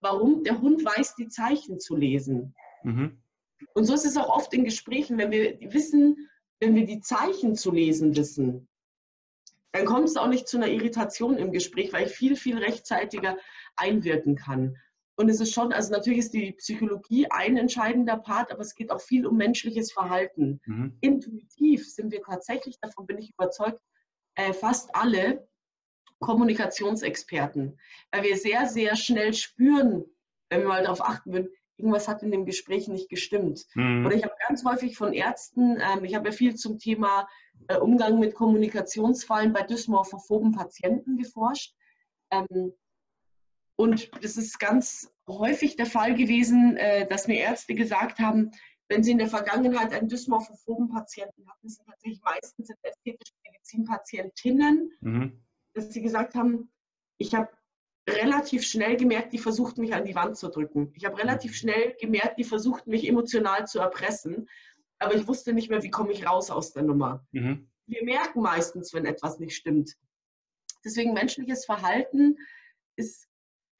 Warum? 0.01 0.43
Der 0.43 0.61
Hund 0.61 0.83
weiß, 0.83 1.15
die 1.15 1.27
Zeichen 1.27 1.79
zu 1.79 1.95
lesen. 1.95 2.53
Mhm. 2.83 3.21
Und 3.73 3.85
so 3.85 3.93
ist 3.93 4.05
es 4.05 4.17
auch 4.17 4.29
oft 4.29 4.53
in 4.53 4.65
Gesprächen, 4.65 5.17
wenn 5.17 5.31
wir 5.31 5.57
wissen, 5.71 6.29
wenn 6.59 6.75
wir 6.75 6.85
die 6.85 6.99
Zeichen 6.99 7.55
zu 7.55 7.71
lesen 7.71 8.15
wissen, 8.15 8.67
dann 9.71 9.85
kommt 9.85 10.09
es 10.09 10.17
auch 10.17 10.27
nicht 10.27 10.47
zu 10.47 10.57
einer 10.57 10.67
Irritation 10.67 11.37
im 11.37 11.51
Gespräch, 11.51 11.93
weil 11.93 12.07
ich 12.07 12.13
viel, 12.13 12.35
viel 12.35 12.57
rechtzeitiger 12.57 13.37
einwirken 13.75 14.35
kann. 14.35 14.77
Und 15.15 15.29
es 15.29 15.39
ist 15.39 15.53
schon, 15.53 15.71
also 15.71 15.91
natürlich 15.91 16.19
ist 16.19 16.33
die 16.33 16.53
Psychologie 16.53 17.27
ein 17.29 17.57
entscheidender 17.57 18.17
Part, 18.17 18.51
aber 18.51 18.61
es 18.61 18.73
geht 18.73 18.91
auch 18.91 19.01
viel 19.01 19.27
um 19.27 19.37
menschliches 19.37 19.91
Verhalten. 19.91 20.59
Mhm. 20.65 20.97
Intuitiv 21.01 21.87
sind 21.87 22.11
wir 22.11 22.21
tatsächlich, 22.23 22.79
davon 22.79 23.05
bin 23.05 23.17
ich 23.17 23.31
überzeugt, 23.33 23.79
äh, 24.35 24.53
fast 24.53 24.95
alle 24.95 25.47
Kommunikationsexperten, 26.19 27.79
weil 28.11 28.23
wir 28.23 28.37
sehr, 28.37 28.67
sehr 28.67 28.95
schnell 28.95 29.33
spüren, 29.33 30.05
wenn 30.49 30.61
wir 30.61 30.67
mal 30.67 30.83
darauf 30.83 31.01
achten 31.01 31.33
würden, 31.33 31.49
irgendwas 31.77 32.07
hat 32.07 32.23
in 32.23 32.31
dem 32.31 32.45
Gespräch 32.45 32.87
nicht 32.87 33.09
gestimmt. 33.09 33.65
Mhm. 33.73 34.05
Oder 34.05 34.15
ich 34.15 34.23
habe 34.23 34.33
ganz 34.47 34.63
häufig 34.63 34.95
von 34.97 35.13
Ärzten, 35.13 35.77
ähm, 35.81 36.03
ich 36.03 36.15
habe 36.15 36.29
ja 36.29 36.31
viel 36.31 36.55
zum 36.55 36.77
Thema 36.77 37.27
äh, 37.67 37.77
Umgang 37.77 38.19
mit 38.19 38.35
Kommunikationsfallen 38.35 39.51
bei 39.51 39.63
dysmorphophoben 39.63 40.51
Patienten 40.51 41.17
geforscht. 41.17 41.75
Ähm, 42.31 42.73
und 43.81 44.11
das 44.23 44.37
ist 44.37 44.59
ganz 44.59 45.11
häufig 45.27 45.75
der 45.75 45.87
Fall 45.87 46.13
gewesen, 46.13 46.77
äh, 46.77 47.07
dass 47.07 47.27
mir 47.27 47.39
Ärzte 47.39 47.73
gesagt 47.73 48.19
haben, 48.19 48.51
wenn 48.89 49.03
sie 49.03 49.11
in 49.11 49.17
der 49.17 49.27
Vergangenheit 49.27 49.91
einen 49.91 50.07
dysmorphophoben 50.07 50.89
Patienten 50.89 51.49
hatten, 51.49 51.67
sind 51.67 51.87
tatsächlich 51.87 52.21
meistens 52.21 52.69
ästhetische 52.83 53.33
Medizinpatientinnen, 53.43 54.91
mhm. 54.99 55.41
dass 55.73 55.91
sie 55.91 56.01
gesagt 56.01 56.35
haben, 56.35 56.71
ich 57.17 57.33
habe 57.33 57.49
relativ 58.07 58.63
schnell 58.63 58.97
gemerkt, 58.97 59.33
die 59.33 59.39
versuchten 59.39 59.81
mich 59.81 59.95
an 59.95 60.05
die 60.05 60.13
Wand 60.13 60.37
zu 60.37 60.49
drücken. 60.49 60.91
Ich 60.95 61.05
habe 61.05 61.17
relativ 61.17 61.55
schnell 61.55 61.95
gemerkt, 61.99 62.37
die 62.37 62.43
versuchten 62.43 62.91
mich 62.91 63.07
emotional 63.07 63.65
zu 63.65 63.79
erpressen, 63.79 64.47
aber 64.99 65.15
ich 65.15 65.27
wusste 65.27 65.53
nicht 65.53 65.71
mehr, 65.71 65.81
wie 65.81 65.89
komme 65.89 66.11
ich 66.11 66.27
raus 66.27 66.51
aus 66.51 66.73
der 66.73 66.83
Nummer. 66.83 67.25
Mhm. 67.31 67.67
Wir 67.87 68.03
merken 68.03 68.41
meistens, 68.41 68.93
wenn 68.93 69.05
etwas 69.05 69.39
nicht 69.39 69.55
stimmt. 69.55 69.97
Deswegen 70.85 71.13
menschliches 71.13 71.65
Verhalten 71.65 72.37
ist 72.95 73.30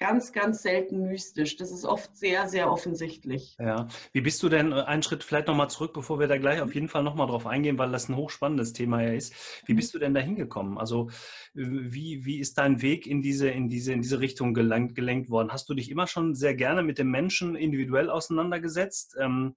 ganz, 0.02 0.34
ganz 0.34 0.64
selten 0.64 1.04
mystisch. 1.04 1.58
Das 1.58 1.72
ist 1.72 1.86
oft 1.86 2.18
sehr, 2.18 2.48
sehr 2.50 2.72
offensichtlich. 2.72 3.56
Ja. 3.60 3.88
Wie 4.12 4.22
bist 4.22 4.42
du 4.42 4.50
denn, 4.50 4.72
äh, 4.72 4.82
einen 4.82 5.04
Schritt 5.04 5.24
vielleicht 5.24 5.46
nochmal 5.46 5.70
zurück, 5.70 5.94
bevor 5.94 6.20
wir 6.20 6.28
da 6.28 6.40
gleich 6.40 6.60
auf 6.60 6.74
jeden 6.74 6.90
Fall 6.90 7.04
nochmal 7.04 7.28
drauf 7.28 7.46
eingehen, 7.46 7.78
weil 7.78 7.92
das 7.92 8.10
ein 8.10 8.16
hochspannendes 8.16 8.74
Thema 8.74 9.04
ja 9.04 9.14
ist. 9.14 9.32
Wie 9.68 9.74
mhm. 9.74 9.76
bist 9.76 9.94
du 9.94 10.00
denn 10.00 10.16
da 10.16 10.20
hingekommen? 10.20 10.80
Also 10.80 11.12
wie, 11.54 12.26
wie 12.26 12.40
ist 12.40 12.58
dein 12.58 12.82
Weg 12.82 13.06
in 13.06 13.22
diese, 13.22 13.50
in 13.50 13.70
diese, 13.70 13.94
in 13.94 14.02
diese 14.02 14.20
Richtung 14.20 14.56
gelenkt, 14.56 14.96
gelenkt 14.96 15.30
worden? 15.30 15.52
Hast 15.52 15.70
du 15.70 15.76
dich 15.76 15.92
immer 15.92 16.08
schon 16.08 16.34
sehr 16.34 16.56
gerne 16.56 16.82
mit 16.82 16.98
dem 16.98 17.12
Menschen 17.12 17.56
individuell 17.56 18.10
auseinandergesetzt? 18.10 19.16
Ähm, 19.20 19.56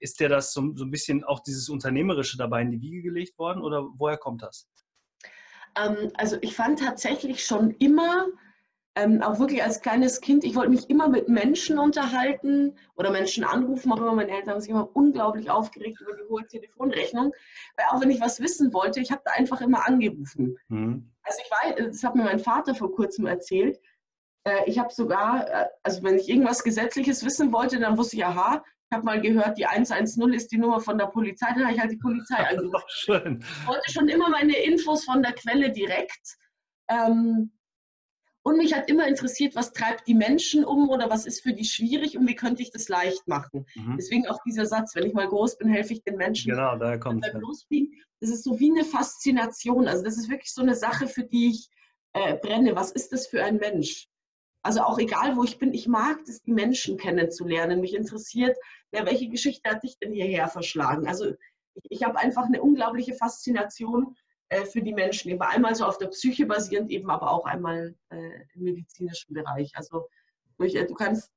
ist 0.00 0.20
dir 0.20 0.28
das 0.28 0.52
so, 0.52 0.70
so 0.76 0.84
ein 0.84 0.90
bisschen 0.90 1.24
auch 1.24 1.40
dieses 1.40 1.70
Unternehmerische 1.70 2.36
dabei 2.36 2.60
in 2.60 2.70
die 2.70 2.82
Wiege 2.82 3.00
gelegt 3.00 3.38
worden 3.38 3.62
oder 3.62 3.88
woher 3.96 4.18
kommt 4.18 4.42
das? 4.42 4.68
Ähm, 5.76 6.12
also 6.12 6.36
ich 6.42 6.54
fand 6.54 6.78
tatsächlich 6.78 7.42
schon 7.42 7.70
immer 7.70 8.26
ähm, 8.98 9.22
auch 9.22 9.38
wirklich 9.38 9.62
als 9.62 9.80
kleines 9.80 10.20
Kind, 10.20 10.44
ich 10.44 10.56
wollte 10.56 10.70
mich 10.70 10.90
immer 10.90 11.08
mit 11.08 11.28
Menschen 11.28 11.78
unterhalten 11.78 12.76
oder 12.96 13.10
Menschen 13.10 13.44
anrufen, 13.44 13.92
auch 13.92 13.98
immer 13.98 14.14
meine 14.14 14.32
Eltern 14.32 14.54
haben 14.54 14.60
sich 14.60 14.70
immer 14.70 14.90
unglaublich 14.94 15.50
aufgeregt 15.50 16.00
über 16.00 16.14
die 16.14 16.28
hohe 16.28 16.46
Telefonrechnung, 16.46 17.32
weil 17.76 17.86
auch 17.90 18.00
wenn 18.00 18.10
ich 18.10 18.20
was 18.20 18.40
wissen 18.40 18.72
wollte, 18.72 19.00
ich 19.00 19.12
habe 19.12 19.22
da 19.24 19.32
einfach 19.32 19.60
immer 19.60 19.86
angerufen. 19.86 20.56
Mhm. 20.68 21.10
Also 21.22 21.38
ich 21.44 21.50
weiß, 21.50 21.86
das 21.90 22.02
hat 22.02 22.16
mir 22.16 22.24
mein 22.24 22.40
Vater 22.40 22.74
vor 22.74 22.92
kurzem 22.92 23.26
erzählt, 23.26 23.78
äh, 24.44 24.64
ich 24.66 24.78
habe 24.78 24.92
sogar, 24.92 25.48
äh, 25.48 25.66
also 25.82 26.02
wenn 26.02 26.18
ich 26.18 26.28
irgendwas 26.28 26.64
Gesetzliches 26.64 27.24
wissen 27.24 27.52
wollte, 27.52 27.78
dann 27.78 27.96
wusste 27.96 28.16
ich, 28.16 28.24
aha, 28.24 28.64
ich 28.90 28.96
habe 28.96 29.04
mal 29.04 29.20
gehört, 29.20 29.58
die 29.58 29.66
110 29.66 30.32
ist 30.32 30.50
die 30.50 30.58
Nummer 30.58 30.80
von 30.80 30.98
der 30.98 31.06
Polizei, 31.06 31.46
dann 31.54 31.64
habe 31.64 31.74
ich 31.74 31.80
halt 31.80 31.92
die 31.92 31.98
Polizei 31.98 32.36
angerufen. 32.48 32.84
Schön. 32.88 33.38
Ich 33.40 33.68
wollte 33.68 33.92
schon 33.92 34.08
immer 34.08 34.28
meine 34.30 34.56
Infos 34.56 35.04
von 35.04 35.22
der 35.22 35.34
Quelle 35.34 35.70
direkt. 35.70 36.36
Ähm, 36.88 37.52
und 38.42 38.56
mich 38.56 38.74
hat 38.74 38.88
immer 38.88 39.06
interessiert, 39.06 39.54
was 39.56 39.72
treibt 39.72 40.06
die 40.06 40.14
Menschen 40.14 40.64
um 40.64 40.88
oder 40.88 41.10
was 41.10 41.26
ist 41.26 41.42
für 41.42 41.52
die 41.52 41.64
schwierig 41.64 42.16
und 42.16 42.26
wie 42.26 42.34
könnte 42.34 42.62
ich 42.62 42.70
das 42.70 42.88
leicht 42.88 43.26
machen. 43.26 43.66
Mhm. 43.74 43.96
Deswegen 43.98 44.26
auch 44.26 44.38
dieser 44.46 44.66
Satz, 44.66 44.94
wenn 44.94 45.06
ich 45.06 45.12
mal 45.12 45.28
groß 45.28 45.58
bin, 45.58 45.68
helfe 45.68 45.92
ich 45.92 46.02
den 46.02 46.16
Menschen. 46.16 46.50
Genau, 46.50 46.76
da 46.76 46.96
kommt 46.96 47.24
es. 47.26 47.32
Das 48.20 48.30
ist 48.30 48.44
so 48.44 48.58
wie 48.58 48.70
eine 48.70 48.84
Faszination. 48.84 49.86
Also 49.86 50.02
das 50.02 50.16
ist 50.16 50.30
wirklich 50.30 50.52
so 50.52 50.62
eine 50.62 50.74
Sache, 50.74 51.08
für 51.08 51.24
die 51.24 51.50
ich 51.50 51.68
äh, 52.14 52.36
brenne. 52.36 52.74
Was 52.74 52.90
ist 52.92 53.12
das 53.12 53.26
für 53.26 53.44
ein 53.44 53.56
Mensch? 53.56 54.08
Also 54.62 54.80
auch 54.80 54.98
egal, 54.98 55.36
wo 55.36 55.44
ich 55.44 55.58
bin, 55.58 55.72
ich 55.72 55.86
mag 55.86 56.18
es, 56.26 56.42
die 56.42 56.52
Menschen 56.52 56.96
kennenzulernen. 56.96 57.80
Mich 57.80 57.94
interessiert, 57.94 58.56
ja, 58.92 59.06
welche 59.06 59.28
Geschichte 59.28 59.70
hat 59.70 59.82
dich 59.82 59.98
denn 59.98 60.12
hierher 60.12 60.48
verschlagen? 60.48 61.06
Also 61.06 61.26
ich, 61.74 61.84
ich 61.90 62.02
habe 62.02 62.18
einfach 62.18 62.46
eine 62.46 62.62
unglaubliche 62.62 63.14
Faszination 63.14 64.16
äh, 64.48 64.64
für 64.64 64.82
die 64.82 64.94
Menschen. 64.94 65.30
Eben 65.30 65.42
einmal 65.42 65.74
so 65.74 65.84
auf 65.84 65.98
der 65.98 66.08
Psyche 66.08 66.46
basierend, 66.46 66.90
eben 66.90 67.10
aber 67.10 67.30
auch 67.30 67.44
einmal 67.44 67.94
äh, 68.10 68.40
im 68.54 68.62
medizinischen 68.62 69.34
Bereich. 69.34 69.72
Also 69.74 70.08
durch, 70.56 70.74
äh, 70.74 70.86
du 70.86 70.94
kannst, 70.94 71.30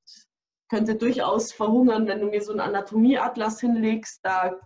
könnte 0.69 0.95
durchaus 0.95 1.51
verhungern, 1.51 2.07
wenn 2.07 2.21
du 2.21 2.27
mir 2.27 2.41
so 2.41 2.51
einen 2.51 2.61
Anatomieatlas 2.61 3.59
hinlegst. 3.59 4.19
Da 4.23 4.59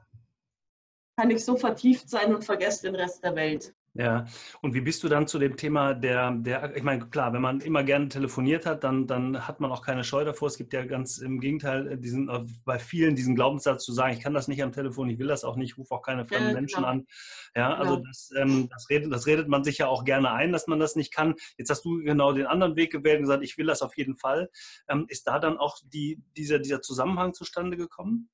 kann 1.17 1.31
ich 1.31 1.43
so 1.43 1.55
vertieft 1.55 2.09
sein 2.09 2.35
und 2.35 2.43
vergesse 2.43 2.83
den 2.83 2.95
Rest 2.95 3.23
der 3.23 3.35
Welt. 3.35 3.73
Ja, 3.97 4.25
und 4.61 4.73
wie 4.73 4.81
bist 4.81 5.03
du 5.03 5.07
dann 5.07 5.25
zu 5.25 5.39
dem 5.39 5.55
Thema 5.55 5.93
der, 5.93 6.31
der, 6.31 6.75
ich 6.75 6.83
meine, 6.83 7.07
klar, 7.07 7.31
wenn 7.31 7.41
man 7.41 7.61
immer 7.61 7.81
gerne 7.81 8.09
telefoniert 8.09 8.65
hat, 8.65 8.83
dann, 8.83 9.07
dann 9.07 9.47
hat 9.47 9.61
man 9.61 9.71
auch 9.71 9.81
keine 9.81 10.03
Scheu 10.03 10.25
davor. 10.25 10.49
Es 10.49 10.57
gibt 10.57 10.73
ja 10.73 10.83
ganz 10.83 11.17
im 11.17 11.39
Gegenteil 11.39 11.93
äh, 11.93 11.97
diesen, 11.97 12.27
äh, 12.27 12.43
bei 12.65 12.77
vielen 12.77 13.15
diesen 13.15 13.35
Glaubenssatz 13.35 13.85
zu 13.85 13.93
sagen, 13.93 14.13
ich 14.13 14.19
kann 14.19 14.33
das 14.33 14.49
nicht 14.49 14.61
am 14.61 14.73
Telefon, 14.73 15.09
ich 15.09 15.17
will 15.17 15.27
das 15.27 15.45
auch 15.45 15.55
nicht, 15.55 15.77
rufe 15.77 15.95
auch 15.95 16.01
keine 16.01 16.25
fremden 16.25 16.49
ja, 16.49 16.53
Menschen 16.53 16.75
genau. 16.79 16.89
an. 16.89 17.07
Ja, 17.55 17.73
also 17.73 17.95
genau. 17.95 18.07
das, 18.07 18.31
ähm, 18.37 18.67
das, 18.69 18.89
redet, 18.89 19.13
das 19.13 19.27
redet 19.27 19.47
man 19.47 19.63
sich 19.63 19.77
ja 19.77 19.87
auch 19.87 20.03
gerne 20.03 20.33
ein, 20.33 20.51
dass 20.51 20.67
man 20.67 20.79
das 20.79 20.97
nicht 20.97 21.13
kann. 21.13 21.35
Jetzt 21.57 21.69
hast 21.69 21.85
du 21.85 22.03
genau 22.03 22.33
den 22.33 22.47
anderen 22.47 22.75
Weg 22.75 22.91
gewählt 22.91 23.19
und 23.19 23.23
gesagt, 23.23 23.45
ich 23.45 23.57
will 23.57 23.65
das 23.65 23.81
auf 23.81 23.95
jeden 23.95 24.17
Fall. 24.17 24.49
Ähm, 24.89 25.05
ist 25.07 25.25
da 25.25 25.39
dann 25.39 25.57
auch 25.57 25.77
die, 25.85 26.21
dieser, 26.35 26.59
dieser 26.59 26.81
Zusammenhang 26.81 27.33
zustande 27.33 27.77
gekommen? 27.77 28.29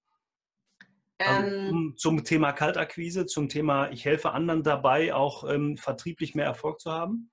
Also 1.28 1.56
ähm, 1.56 1.94
zum 1.98 2.24
Thema 2.24 2.52
Kaltakquise, 2.54 3.26
zum 3.26 3.50
Thema, 3.50 3.90
ich 3.92 4.06
helfe 4.06 4.32
anderen 4.32 4.64
dabei, 4.64 5.14
auch 5.14 5.50
ähm, 5.50 5.78
vertrieblich 5.78 6.36
mehr 6.36 6.46
Erfolg 6.46 6.80
zu 6.80 6.92
haben? 6.92 7.32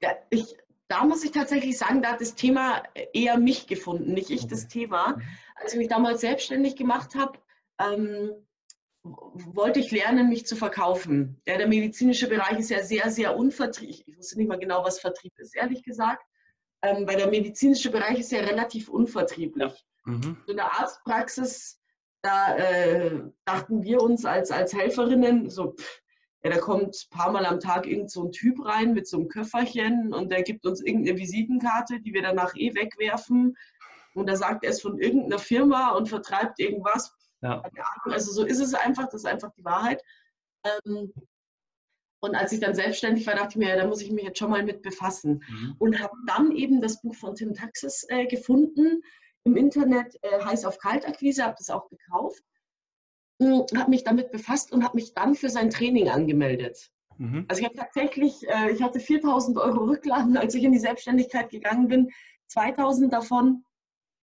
Ja, 0.00 0.10
ich, 0.30 0.56
da 0.88 1.04
muss 1.04 1.24
ich 1.24 1.30
tatsächlich 1.30 1.78
sagen, 1.78 2.02
da 2.02 2.12
hat 2.12 2.20
das 2.20 2.34
Thema 2.34 2.82
eher 3.12 3.38
mich 3.38 3.66
gefunden, 3.66 4.12
nicht 4.12 4.30
ich 4.30 4.46
das 4.46 4.68
Thema. 4.68 5.16
Mhm. 5.16 5.22
Als 5.56 5.72
ich 5.72 5.78
mich 5.78 5.88
damals 5.88 6.20
selbstständig 6.20 6.76
gemacht 6.76 7.14
habe, 7.14 7.38
ähm, 7.80 8.32
wollte 9.02 9.80
ich 9.80 9.90
lernen, 9.90 10.28
mich 10.28 10.46
zu 10.46 10.54
verkaufen. 10.54 11.40
Ja, 11.46 11.58
der 11.58 11.66
medizinische 11.66 12.28
Bereich 12.28 12.58
ist 12.58 12.70
ja 12.70 12.82
sehr, 12.82 13.10
sehr 13.10 13.36
unvertrieblich. 13.36 14.06
Ich 14.06 14.16
wusste 14.16 14.38
nicht 14.38 14.48
mal 14.48 14.58
genau, 14.58 14.84
was 14.84 15.00
Vertrieb 15.00 15.32
ist, 15.38 15.56
ehrlich 15.56 15.82
gesagt. 15.82 16.24
Ähm, 16.82 17.06
weil 17.06 17.16
der 17.16 17.28
medizinische 17.28 17.90
Bereich 17.90 18.18
ist 18.18 18.32
ja 18.32 18.40
relativ 18.40 18.88
unvertrieblich. 18.88 19.72
Mhm. 20.04 20.36
In 20.46 20.56
der 20.56 20.72
Arztpraxis 20.80 21.80
da 22.22 22.56
äh, 22.56 23.20
dachten 23.44 23.82
wir 23.82 24.00
uns 24.00 24.24
als, 24.24 24.50
als 24.50 24.72
Helferinnen, 24.72 25.50
so, 25.50 25.72
pff, 25.72 26.02
ja, 26.44 26.50
da 26.50 26.58
kommt 26.58 26.94
ein 26.94 27.16
paar 27.16 27.30
Mal 27.30 27.46
am 27.46 27.60
Tag 27.60 27.86
irgend 27.86 28.10
so 28.10 28.24
ein 28.24 28.32
Typ 28.32 28.64
rein 28.64 28.94
mit 28.94 29.06
so 29.06 29.18
einem 29.18 29.28
Köfferchen 29.28 30.12
und 30.12 30.30
der 30.30 30.42
gibt 30.42 30.66
uns 30.66 30.80
irgendeine 30.80 31.18
Visitenkarte, 31.18 32.00
die 32.00 32.12
wir 32.12 32.22
danach 32.22 32.54
eh 32.56 32.74
wegwerfen. 32.74 33.56
Und 34.14 34.28
da 34.28 34.36
sagt 34.36 34.64
er 34.64 34.70
es 34.70 34.82
von 34.82 34.98
irgendeiner 34.98 35.38
Firma 35.38 35.90
und 35.90 36.08
vertreibt 36.08 36.58
irgendwas. 36.58 37.14
Ja. 37.42 37.62
Also 38.04 38.32
so 38.32 38.44
ist 38.44 38.60
es 38.60 38.74
einfach, 38.74 39.04
das 39.04 39.22
ist 39.22 39.26
einfach 39.26 39.52
die 39.56 39.64
Wahrheit. 39.64 40.02
Ähm, 40.64 41.12
und 42.20 42.34
als 42.36 42.52
ich 42.52 42.60
dann 42.60 42.74
selbstständig 42.74 43.26
war, 43.26 43.34
dachte 43.34 43.50
ich 43.50 43.56
mir, 43.56 43.70
ja, 43.70 43.76
da 43.76 43.86
muss 43.86 44.00
ich 44.00 44.12
mich 44.12 44.24
jetzt 44.24 44.38
schon 44.38 44.50
mal 44.50 44.62
mit 44.62 44.82
befassen. 44.82 45.42
Mhm. 45.48 45.74
Und 45.78 46.00
habe 46.00 46.14
dann 46.26 46.52
eben 46.52 46.80
das 46.80 47.00
Buch 47.00 47.14
von 47.14 47.34
Tim 47.34 47.54
Taxis 47.54 48.04
äh, 48.08 48.26
gefunden, 48.26 49.02
im 49.44 49.56
Internet 49.56 50.16
äh, 50.22 50.44
heiß 50.44 50.64
auf 50.64 50.78
Kaltakquise, 50.78 51.44
habe 51.44 51.56
das 51.58 51.70
auch 51.70 51.88
gekauft, 51.88 52.42
hm, 53.40 53.64
habe 53.76 53.90
mich 53.90 54.04
damit 54.04 54.30
befasst 54.30 54.72
und 54.72 54.84
habe 54.84 54.96
mich 54.96 55.14
dann 55.14 55.34
für 55.34 55.48
sein 55.48 55.70
Training 55.70 56.08
angemeldet. 56.08 56.90
Mhm. 57.18 57.44
Also 57.48 57.60
ich 57.60 57.66
habe 57.66 57.76
tatsächlich, 57.76 58.48
äh, 58.48 58.70
ich 58.70 58.82
hatte 58.82 59.00
4000 59.00 59.58
Euro 59.58 59.84
Rücklagen, 59.84 60.36
als 60.36 60.54
ich 60.54 60.64
in 60.64 60.72
die 60.72 60.78
Selbstständigkeit 60.78 61.50
gegangen 61.50 61.88
bin. 61.88 62.10
2000 62.48 63.12
davon 63.12 63.64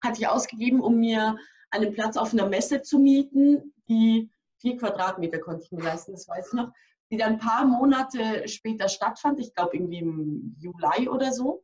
hatte 0.04 0.22
ich 0.22 0.28
ausgegeben, 0.28 0.82
um 0.82 1.00
mir 1.00 1.38
einen 1.72 1.94
Platz 1.94 2.18
auf 2.18 2.34
einer 2.34 2.48
Messe 2.48 2.82
zu 2.82 3.00
mieten, 3.00 3.74
die 3.88 4.30
vier 4.60 4.78
Quadratmeter 4.78 5.40
konnte 5.40 5.64
ich 5.64 5.72
mir 5.72 5.84
leisten, 5.84 6.14
das 6.14 6.28
weiß 6.28 6.48
ich 6.48 6.54
noch, 6.54 6.72
die 7.12 7.18
dann 7.18 7.34
ein 7.34 7.40
paar 7.40 7.66
Monate 7.66 8.48
später 8.48 8.90
stattfand, 8.90 9.40
ich 9.40 9.54
glaube 9.54 9.76
irgendwie 9.76 10.00
im 10.00 10.56
Juli 10.60 11.08
oder 11.08 11.32
so. 11.32 11.64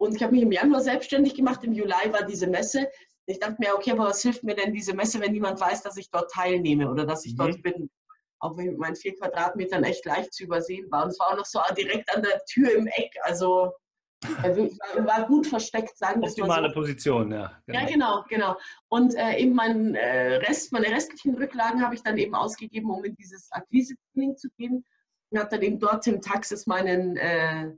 Und 0.00 0.16
ich 0.16 0.22
habe 0.22 0.32
mich 0.32 0.42
im 0.42 0.50
Januar 0.50 0.80
selbstständig 0.80 1.34
gemacht. 1.34 1.62
Im 1.62 1.74
Juli 1.74 1.92
war 2.10 2.22
diese 2.22 2.46
Messe. 2.46 2.88
Ich 3.26 3.38
dachte 3.38 3.56
mir, 3.58 3.74
okay, 3.74 3.92
aber 3.92 4.06
was 4.06 4.22
hilft 4.22 4.42
mir 4.42 4.54
denn 4.54 4.72
diese 4.72 4.94
Messe, 4.94 5.20
wenn 5.20 5.32
niemand 5.32 5.60
weiß, 5.60 5.82
dass 5.82 5.98
ich 5.98 6.10
dort 6.10 6.30
teilnehme 6.30 6.90
oder 6.90 7.04
dass 7.04 7.26
ich 7.26 7.34
mhm. 7.34 7.36
dort 7.36 7.62
bin? 7.62 7.90
Auch 8.38 8.56
wenn 8.56 8.68
mit 8.68 8.78
meinen 8.78 8.96
vier 8.96 9.14
Quadratmetern 9.14 9.84
echt 9.84 10.06
leicht 10.06 10.32
zu 10.32 10.44
übersehen 10.44 10.90
war. 10.90 11.04
Und 11.04 11.10
es 11.10 11.20
war 11.20 11.28
auch 11.28 11.36
noch 11.36 11.44
so 11.44 11.60
direkt 11.76 12.16
an 12.16 12.22
der 12.22 12.42
Tür 12.46 12.74
im 12.74 12.86
Eck. 12.86 13.12
Also 13.24 13.72
war 14.22 15.26
gut 15.26 15.46
versteckt, 15.46 15.98
sagen 15.98 16.22
wir 16.22 16.28
mal. 16.28 16.30
Optimale 16.30 16.68
so. 16.70 16.74
Position, 16.74 17.32
ja. 17.32 17.52
Genau. 17.66 17.78
Ja, 17.78 17.86
genau, 17.86 18.24
genau. 18.26 18.56
Und 18.88 19.14
äh, 19.16 19.36
eben 19.36 19.52
meinen 19.52 19.94
äh, 19.96 20.36
Rest, 20.36 20.72
meine 20.72 20.86
restlichen 20.86 21.34
Rücklagen 21.34 21.84
habe 21.84 21.94
ich 21.94 22.02
dann 22.02 22.16
eben 22.16 22.34
ausgegeben, 22.34 22.90
um 22.90 23.04
in 23.04 23.14
dieses 23.16 23.52
Akquise-Training 23.52 24.38
zu 24.38 24.48
gehen. 24.56 24.82
Und 25.28 25.38
habe 25.38 25.50
dann 25.50 25.60
eben 25.60 25.78
dort 25.78 26.06
im 26.06 26.22
Taxis 26.22 26.66
meinen 26.66 27.18
äh, 27.18 27.70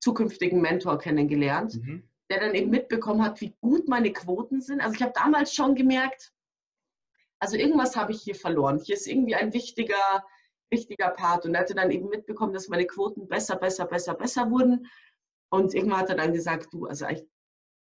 zukünftigen 0.00 0.60
Mentor 0.60 0.98
kennengelernt, 0.98 1.74
mhm. 1.74 2.08
der 2.30 2.40
dann 2.40 2.54
eben 2.54 2.70
mitbekommen 2.70 3.22
hat, 3.22 3.40
wie 3.40 3.56
gut 3.60 3.88
meine 3.88 4.12
Quoten 4.12 4.60
sind. 4.60 4.80
Also 4.80 4.94
ich 4.94 5.02
habe 5.02 5.12
damals 5.14 5.54
schon 5.54 5.74
gemerkt, 5.74 6.32
also 7.38 7.56
irgendwas 7.56 7.96
habe 7.96 8.12
ich 8.12 8.22
hier 8.22 8.34
verloren. 8.34 8.78
Hier 8.78 8.94
ist 8.94 9.06
irgendwie 9.06 9.34
ein 9.34 9.52
wichtiger, 9.52 10.24
wichtiger 10.70 11.10
Part. 11.10 11.44
Und 11.44 11.54
er 11.54 11.60
hatte 11.60 11.74
dann 11.74 11.90
eben 11.90 12.08
mitbekommen, 12.08 12.54
dass 12.54 12.68
meine 12.68 12.86
Quoten 12.86 13.28
besser, 13.28 13.56
besser, 13.56 13.86
besser, 13.86 14.14
besser 14.14 14.50
wurden. 14.50 14.86
Und 15.50 15.74
irgendwann 15.74 16.00
hat 16.00 16.08
er 16.10 16.16
dann 16.16 16.32
gesagt, 16.32 16.72
du, 16.72 16.86
also 16.86 17.06
ich 17.08 17.24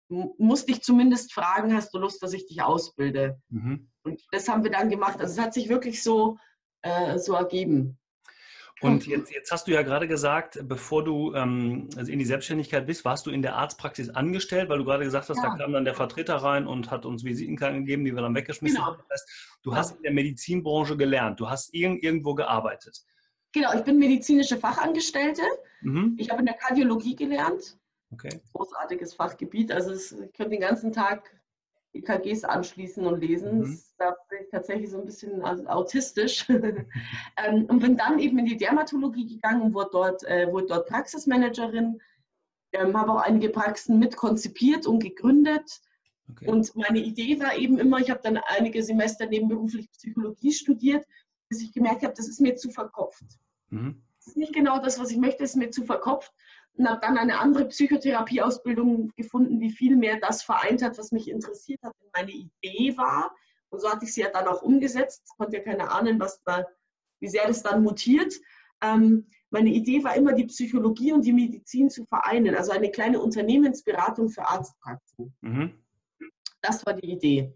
muss 0.09 0.67
dich 0.67 0.83
zumindest 0.83 1.33
fragen, 1.33 1.75
hast 1.75 1.95
du 1.95 1.99
Lust, 1.99 2.23
dass 2.23 2.33
ich 2.33 2.47
dich 2.47 2.63
ausbilde? 2.63 3.41
Mhm. 3.49 3.91
Und 4.03 4.21
das 4.33 4.49
haben 4.49 4.65
wir 4.65 4.71
dann 4.71 4.91
gemacht. 4.91 5.21
Also 5.21 5.35
es 5.35 5.41
hat 5.41 5.55
sich 5.55 5.69
wirklich 5.69 6.03
so, 6.03 6.37
äh, 6.83 7.19
so 7.19 7.35
ergeben. 7.35 7.99
Und 8.81 9.07
jetzt, 9.07 9.31
jetzt 9.33 9.53
hast 9.53 9.67
du 9.67 9.73
ja 9.73 9.83
gerade 9.83 10.09
gesagt, 10.09 10.59
bevor 10.63 11.05
du 11.05 11.35
ähm, 11.35 11.89
also 11.97 12.11
in 12.11 12.19
die 12.19 12.25
Selbstständigkeit 12.25 12.87
bist, 12.87 13.05
warst 13.05 13.27
du 13.27 13.31
in 13.31 13.43
der 13.43 13.57
Arztpraxis 13.57 14.09
angestellt, 14.11 14.69
weil 14.69 14.79
du 14.79 14.85
gerade 14.85 15.05
gesagt 15.05 15.29
hast, 15.29 15.37
ja. 15.37 15.51
da 15.51 15.57
kam 15.57 15.73
dann 15.73 15.85
der 15.85 15.95
Vertreter 15.95 16.37
rein 16.37 16.67
und 16.67 16.91
hat 16.91 17.05
uns 17.05 17.23
Visitenkarten 17.25 17.81
gegeben, 17.81 18.05
die 18.05 18.15
wir 18.15 18.23
dann 18.23 18.35
weggeschmissen 18.35 18.77
genau. 18.77 18.89
haben. 18.89 18.99
Das 19.09 19.21
heißt, 19.21 19.59
du 19.63 19.75
hast 19.75 19.97
in 19.97 20.03
der 20.03 20.13
Medizinbranche 20.13 20.97
gelernt, 20.97 21.41
du 21.41 21.51
hast 21.51 21.75
irg 21.75 22.03
irgendwo 22.03 22.35
gearbeitet. 22.35 23.03
Genau, 23.53 23.75
ich 23.75 23.83
bin 23.83 23.99
medizinische 23.99 24.57
Fachangestellte. 24.57 25.43
Mhm. 25.83 26.15
Ich 26.19 26.31
habe 26.31 26.41
in 26.41 26.47
der 26.47 26.55
Kardiologie 26.55 27.17
gelernt. 27.17 27.77
Okay. 28.13 28.41
Großartiges 28.53 29.15
Fachgebiet. 29.15 29.73
Also 29.73 29.93
es, 29.93 30.13
ich 30.13 30.33
könnte 30.33 30.51
den 30.51 30.61
ganzen 30.61 30.93
Tag 30.93 31.40
EKGs 31.93 32.45
anschließen 32.45 33.05
und 33.07 33.21
lesen. 33.21 33.61
Mhm. 33.61 33.81
Da 33.99 34.17
bin 34.29 34.39
ich 34.43 34.51
tatsächlich 34.51 34.91
so 34.91 34.99
ein 34.99 35.07
bisschen 35.07 35.43
autistisch. 35.43 36.49
ähm, 36.49 37.65
und 37.67 37.81
bin 37.81 37.97
dann 37.97 38.19
eben 38.19 38.39
in 38.39 38.47
die 38.47 38.57
Dermatologie 38.57 39.27
gegangen 39.27 39.63
und 39.63 39.75
wurde 39.75 39.91
dort, 39.93 40.25
äh, 40.25 40.51
wurde 40.51 40.67
dort 40.67 40.89
Praxismanagerin. 40.89 42.01
Ähm, 42.73 42.97
habe 42.97 43.13
auch 43.13 43.23
einige 43.23 43.49
Praxen 43.49 43.99
mit 43.99 44.17
konzipiert 44.17 44.87
und 44.87 45.03
gegründet. 45.03 45.81
Okay. 46.31 46.49
Und 46.49 46.75
meine 46.77 47.01
Idee 47.01 47.41
war 47.41 47.57
eben 47.57 47.79
immer, 47.79 47.99
ich 47.99 48.11
habe 48.11 48.21
dann 48.23 48.39
einige 48.47 48.83
Semester 48.83 49.27
nebenberuflich 49.27 49.91
Psychologie 49.91 50.53
studiert, 50.53 51.05
bis 51.49 51.63
ich 51.63 51.73
gemerkt 51.73 52.05
habe, 52.05 52.15
das 52.17 52.29
ist 52.29 52.41
mir 52.41 52.55
zu 52.55 52.71
verkopft. 52.71 53.25
Mhm. 53.71 54.01
Das 54.19 54.29
ist 54.29 54.37
nicht 54.37 54.53
genau 54.53 54.79
das, 54.79 55.01
was 55.01 55.11
ich 55.11 55.17
möchte, 55.17 55.39
das 55.39 55.51
ist 55.51 55.57
mir 55.57 55.71
zu 55.71 55.85
verkopft 55.85 56.33
und 56.81 56.89
habe 56.89 57.01
dann 57.03 57.19
eine 57.19 57.39
andere 57.39 57.67
Psychotherapieausbildung 57.67 59.13
gefunden, 59.15 59.61
die 59.61 59.71
viel 59.71 59.97
mehr 59.97 60.19
das 60.19 60.43
vereint 60.43 60.83
hat, 60.83 60.97
was 60.97 61.13
mich 61.13 61.29
interessiert 61.29 61.83
hat 61.83 61.93
und 62.01 62.11
meine 62.17 62.31
Idee 62.31 62.97
war. 62.97 63.35
Und 63.69 63.81
so 63.81 63.91
hatte 63.91 64.07
ich 64.07 64.15
sie 64.15 64.23
ja 64.23 64.31
dann 64.31 64.49
auch 64.49 64.63
umgesetzt. 64.63 65.23
Ich 65.27 65.37
konnte 65.37 65.59
ja 65.59 65.63
keine 65.63 65.91
ahnen, 65.91 66.19
was 66.19 66.43
da, 66.43 66.65
wie 67.21 67.29
sehr 67.29 67.47
das 67.47 67.63
dann 67.63 67.83
mutiert. 67.83 68.35
Ähm, 68.83 69.27
meine 69.51 69.69
Idee 69.69 70.03
war 70.05 70.17
immer, 70.17 70.33
die 70.33 70.47
Psychologie 70.47 71.13
und 71.13 71.27
die 71.27 71.35
Medizin 71.35 71.91
zu 71.91 72.07
vereinen, 72.07 72.55
also 72.55 72.73
eine 72.73 72.91
kleine 72.91 73.21
Unternehmensberatung 73.21 74.31
für 74.31 74.49
Arztpraxen. 74.49 75.35
Mhm. 75.43 75.75
Das 76.63 76.87
war 76.87 76.95
die 76.95 77.11
Idee. 77.11 77.53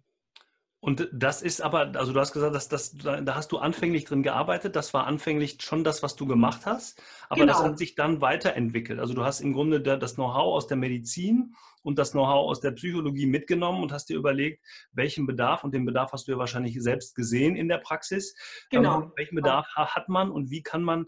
Und 0.85 1.09
das 1.15 1.41
ist 1.41 1.63
aber, 1.63 1.93
also 1.95 2.13
du 2.13 2.21
hast 2.21 2.35
gesagt, 2.35 2.55
dass 2.55 2.69
das, 2.69 2.95
da 2.95 3.35
hast 3.35 3.51
du 3.53 3.57
anfänglich 3.57 4.05
drin 4.05 4.23
gearbeitet, 4.23 4.77
das 4.77 4.93
war 4.93 5.07
anfänglich 5.07 5.57
schon 5.63 5.83
das, 5.83 6.03
was 6.03 6.15
du 6.15 6.27
gemacht 6.27 6.67
hast, 6.67 7.03
aber 7.31 7.41
genau. 7.41 7.55
das 7.55 7.63
hat 7.63 7.79
sich 7.79 7.95
dann 7.95 8.21
weiterentwickelt. 8.21 9.01
Also 9.01 9.15
du 9.15 9.25
hast 9.25 9.41
im 9.41 9.55
Grunde 9.55 9.81
das 9.81 10.17
Know-how 10.17 10.55
aus 10.55 10.67
der 10.67 10.77
Medizin 10.77 11.55
und 11.85 11.99
das 11.99 12.11
Know-how 12.11 12.51
aus 12.51 12.61
der 12.61 12.73
Psychologie 12.73 13.25
mitgenommen 13.25 13.83
und 13.83 13.93
hast 13.93 14.11
dir 14.11 14.19
überlegt, 14.19 14.63
welchen 14.93 15.27
Bedarf, 15.27 15.65
und 15.65 15.73
den 15.73 15.87
Bedarf 15.87 16.13
hast 16.13 16.29
du 16.29 16.33
ja 16.33 16.39
wahrscheinlich 16.39 16.77
selbst 16.83 17.15
gesehen 17.15 17.57
in 17.57 17.69
der 17.69 17.79
Praxis, 17.79 18.37
genau. 18.69 19.11
welchen 19.17 19.37
Bedarf 19.37 19.67
hat 19.75 20.11
man 20.11 20.31
und 20.31 20.51
wie 20.51 20.63
kann 20.63 20.83
man 20.83 21.07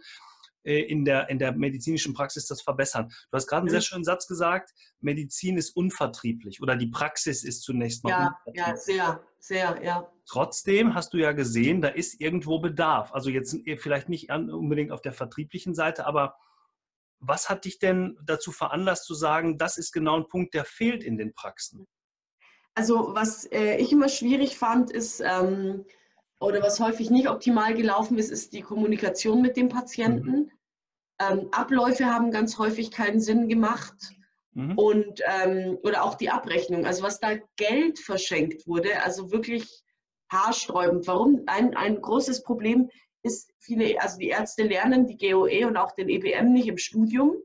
in 0.66 1.04
der, 1.04 1.28
in 1.28 1.38
der 1.38 1.52
medizinischen 1.52 2.14
Praxis 2.14 2.46
das 2.46 2.62
verbessern. 2.62 3.08
Du 3.08 3.36
hast 3.36 3.46
gerade 3.46 3.62
einen 3.62 3.70
sehr 3.70 3.80
mhm. 3.80 3.84
schönen 3.84 4.04
Satz 4.04 4.26
gesagt, 4.26 4.72
Medizin 5.00 5.56
ist 5.56 5.70
unvertrieblich 5.70 6.62
oder 6.62 6.76
die 6.76 6.88
Praxis 6.88 7.44
ist 7.44 7.62
zunächst 7.62 8.04
mal 8.04 8.10
ja, 8.10 8.18
unvertrieblich. 8.18 8.66
Ja, 8.66 8.76
sehr, 8.76 9.20
sehr, 9.38 9.84
ja. 9.84 10.12
Trotzdem 10.28 10.94
hast 10.94 11.12
du 11.14 11.18
ja 11.18 11.32
gesehen, 11.32 11.80
da 11.80 11.88
ist 11.88 12.20
irgendwo 12.20 12.58
Bedarf. 12.58 13.12
Also 13.12 13.30
jetzt 13.30 13.54
äh, 13.66 13.76
vielleicht 13.76 14.08
nicht 14.08 14.30
unbedingt 14.30 14.90
auf 14.90 15.00
der 15.00 15.12
vertrieblichen 15.12 15.74
Seite, 15.74 16.06
aber 16.06 16.36
was 17.20 17.48
hat 17.48 17.64
dich 17.64 17.78
denn 17.78 18.18
dazu 18.24 18.52
veranlasst 18.52 19.04
zu 19.04 19.14
sagen, 19.14 19.58
das 19.58 19.78
ist 19.78 19.92
genau 19.92 20.16
ein 20.16 20.28
Punkt, 20.28 20.54
der 20.54 20.64
fehlt 20.64 21.02
in 21.02 21.16
den 21.16 21.32
Praxen? 21.32 21.86
Also 22.74 23.14
was 23.14 23.46
äh, 23.52 23.76
ich 23.76 23.92
immer 23.92 24.08
schwierig 24.08 24.58
fand, 24.58 24.90
ist, 24.90 25.20
ähm, 25.20 25.86
oder 26.40 26.62
was 26.62 26.80
häufig 26.80 27.10
nicht 27.10 27.28
optimal 27.28 27.74
gelaufen 27.74 28.18
ist, 28.18 28.30
ist 28.30 28.52
die 28.52 28.62
Kommunikation 28.62 29.40
mit 29.40 29.56
dem 29.56 29.68
Patienten. 29.68 30.30
Mhm. 30.30 30.50
Ähm, 31.18 31.48
Abläufe 31.52 32.06
haben 32.06 32.30
ganz 32.30 32.58
häufig 32.58 32.90
keinen 32.90 33.20
Sinn 33.20 33.48
gemacht. 33.48 33.94
Mhm. 34.52 34.78
Und, 34.78 35.22
ähm, 35.26 35.78
oder 35.82 36.04
auch 36.04 36.14
die 36.14 36.30
Abrechnung, 36.30 36.86
also 36.86 37.02
was 37.02 37.20
da 37.20 37.36
Geld 37.56 37.98
verschenkt 37.98 38.66
wurde, 38.66 39.02
also 39.02 39.30
wirklich 39.30 39.82
haarsträubend. 40.30 41.06
Warum? 41.06 41.42
Ein, 41.46 41.76
ein 41.76 42.00
großes 42.00 42.42
Problem 42.42 42.90
ist, 43.22 43.52
viele, 43.58 44.00
also 44.00 44.18
die 44.18 44.28
Ärzte 44.28 44.62
lernen 44.62 45.06
die 45.06 45.16
GOE 45.16 45.66
und 45.66 45.76
auch 45.76 45.92
den 45.92 46.08
EBM 46.08 46.52
nicht 46.52 46.68
im 46.68 46.78
Studium. 46.78 47.36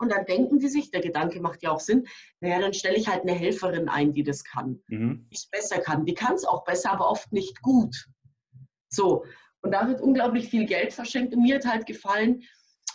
Und 0.00 0.10
dann 0.10 0.24
denken 0.24 0.58
die 0.58 0.68
sich, 0.68 0.90
der 0.90 1.02
Gedanke 1.02 1.40
macht 1.40 1.62
ja 1.62 1.70
auch 1.70 1.80
Sinn, 1.80 2.08
naja, 2.40 2.58
dann 2.58 2.72
stelle 2.72 2.96
ich 2.96 3.06
halt 3.06 3.22
eine 3.22 3.34
Helferin 3.34 3.88
ein, 3.90 4.14
die 4.14 4.22
das 4.22 4.42
kann, 4.44 4.82
mhm. 4.88 5.28
die 5.30 5.36
es 5.36 5.46
besser 5.46 5.78
kann. 5.78 6.06
Die 6.06 6.14
kann 6.14 6.34
es 6.34 6.46
auch 6.46 6.64
besser, 6.64 6.92
aber 6.92 7.10
oft 7.10 7.30
nicht 7.32 7.60
gut. 7.60 7.94
So, 8.88 9.24
und 9.60 9.72
da 9.72 9.86
wird 9.86 10.00
unglaublich 10.00 10.48
viel 10.48 10.64
Geld 10.64 10.94
verschenkt. 10.94 11.34
Und 11.34 11.42
mir 11.42 11.56
hat 11.56 11.66
halt 11.66 11.86
gefallen, 11.86 12.42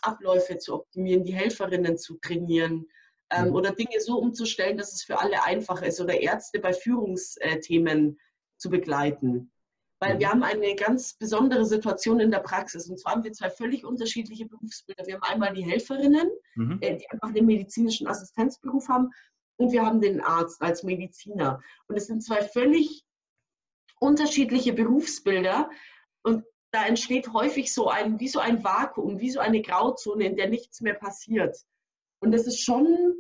Abläufe 0.02 0.58
zu 0.58 0.74
optimieren, 0.74 1.24
die 1.24 1.36
Helferinnen 1.36 1.98
zu 1.98 2.18
trainieren 2.18 2.88
ähm, 3.30 3.50
mhm. 3.50 3.56
oder 3.56 3.72
Dinge 3.72 4.00
so 4.00 4.18
umzustellen, 4.18 4.78
dass 4.78 4.92
es 4.92 5.04
für 5.04 5.20
alle 5.20 5.44
einfach 5.44 5.84
ist 5.84 6.02
oder 6.02 6.20
Ärzte 6.20 6.60
bei 6.60 6.74
Führungsthemen 6.74 8.20
zu 8.58 8.70
begleiten. 8.72 9.52
Weil 10.00 10.20
wir 10.20 10.28
mhm. 10.28 10.32
haben 10.32 10.44
eine 10.44 10.76
ganz 10.76 11.14
besondere 11.14 11.66
Situation 11.66 12.20
in 12.20 12.32
der 12.32 12.40
Praxis. 12.40 12.90
Und 12.90 13.00
zwar 13.00 13.14
haben 13.14 13.24
wir 13.24 13.32
zwei 13.32 13.50
völlig 13.50 13.86
unterschiedliche 13.86 14.46
Berufsbilder. 14.46 15.06
Wir 15.06 15.16
haben 15.16 15.24
einmal 15.24 15.54
die 15.54 15.64
Helferinnen, 15.64 16.30
mhm. 16.56 16.80
Äh, 16.82 16.98
die 16.98 17.10
einfach 17.10 17.32
den 17.32 17.46
medizinischen 17.46 18.08
Assistenzberuf 18.08 18.90
haben. 18.90 19.12
Und 19.58 19.72
wir 19.72 19.86
haben 19.86 20.02
den 20.02 20.22
Arzt 20.22 20.62
als 20.62 20.84
Mediziner. 20.84 21.62
Und 21.88 21.96
es 21.96 22.08
sind 22.08 22.22
zwei 22.22 22.42
völlig 22.42 23.06
unterschiedliche 24.00 24.74
Berufsbilder. 24.74 25.70
Und 26.24 26.44
da 26.72 26.86
entsteht 26.86 27.32
häufig 27.32 27.74
so 27.74 27.88
ein, 27.88 28.20
wie 28.20 28.28
so 28.28 28.40
ein 28.40 28.64
Vakuum, 28.64 29.20
wie 29.20 29.32
so 29.32 29.40
eine 29.40 29.62
Grauzone, 29.62 30.26
in 30.26 30.36
der 30.36 30.50
nichts 30.50 30.82
mehr 30.82 30.96
passiert. 30.96 31.58
Und 32.20 32.34
das 32.34 32.48
ist 32.48 32.62
schon 32.62 33.16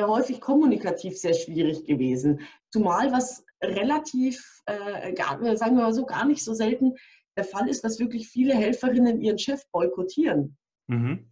häufig 0.00 0.40
kommunikativ 0.40 1.18
sehr 1.18 1.34
schwierig 1.34 1.84
gewesen. 1.84 2.40
Zumal 2.72 3.12
was 3.12 3.44
relativ, 3.62 4.62
äh, 4.66 5.12
gar, 5.12 5.38
sagen 5.56 5.76
wir 5.76 5.84
mal 5.84 5.94
so, 5.94 6.04
gar 6.04 6.24
nicht 6.24 6.44
so 6.44 6.54
selten 6.54 6.94
der 7.36 7.44
Fall 7.44 7.68
ist, 7.68 7.82
dass 7.82 7.98
wirklich 7.98 8.28
viele 8.28 8.54
Helferinnen 8.54 9.20
ihren 9.20 9.38
Chef 9.38 9.62
boykottieren. 9.72 10.56
Mhm. 10.88 11.28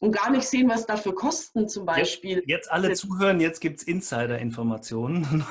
Und 0.00 0.10
gar 0.10 0.30
nicht 0.30 0.48
sehen, 0.48 0.68
was 0.68 0.84
da 0.84 0.96
für 0.96 1.14
Kosten 1.14 1.68
zum 1.68 1.86
Beispiel. 1.86 2.38
Jetzt, 2.38 2.48
jetzt 2.48 2.72
alle 2.72 2.92
zuhören, 2.94 3.38
jetzt 3.38 3.60
gibt 3.60 3.78
es 3.78 3.84
Insider-Informationen. 3.84 5.44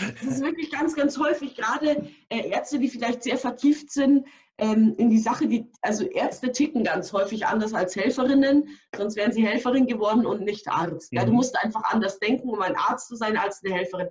das 0.00 0.36
ist 0.36 0.42
wirklich 0.42 0.70
ganz, 0.70 0.96
ganz 0.96 1.18
häufig, 1.18 1.54
gerade 1.54 2.08
äh, 2.30 2.48
Ärzte, 2.48 2.78
die 2.78 2.88
vielleicht 2.88 3.22
sehr 3.22 3.36
vertieft 3.36 3.92
sind 3.92 4.26
ähm, 4.56 4.94
in 4.96 5.10
die 5.10 5.18
Sache, 5.18 5.46
die, 5.46 5.70
also 5.82 6.04
Ärzte 6.04 6.52
ticken 6.52 6.84
ganz 6.84 7.12
häufig 7.12 7.46
anders 7.46 7.74
als 7.74 7.96
Helferinnen, 7.96 8.68
sonst 8.96 9.16
wären 9.16 9.32
sie 9.32 9.46
Helferin 9.46 9.86
geworden 9.86 10.24
und 10.24 10.42
nicht 10.42 10.68
Arzt. 10.68 11.12
Mhm. 11.12 11.18
Ja, 11.18 11.24
du 11.24 11.30
mhm. 11.30 11.36
musst 11.36 11.62
einfach 11.62 11.82
anders 11.84 12.18
denken, 12.18 12.48
um 12.48 12.62
ein 12.62 12.76
Arzt 12.76 13.08
zu 13.08 13.16
sein 13.16 13.36
als 13.36 13.62
eine 13.62 13.74
Helferin. 13.74 14.08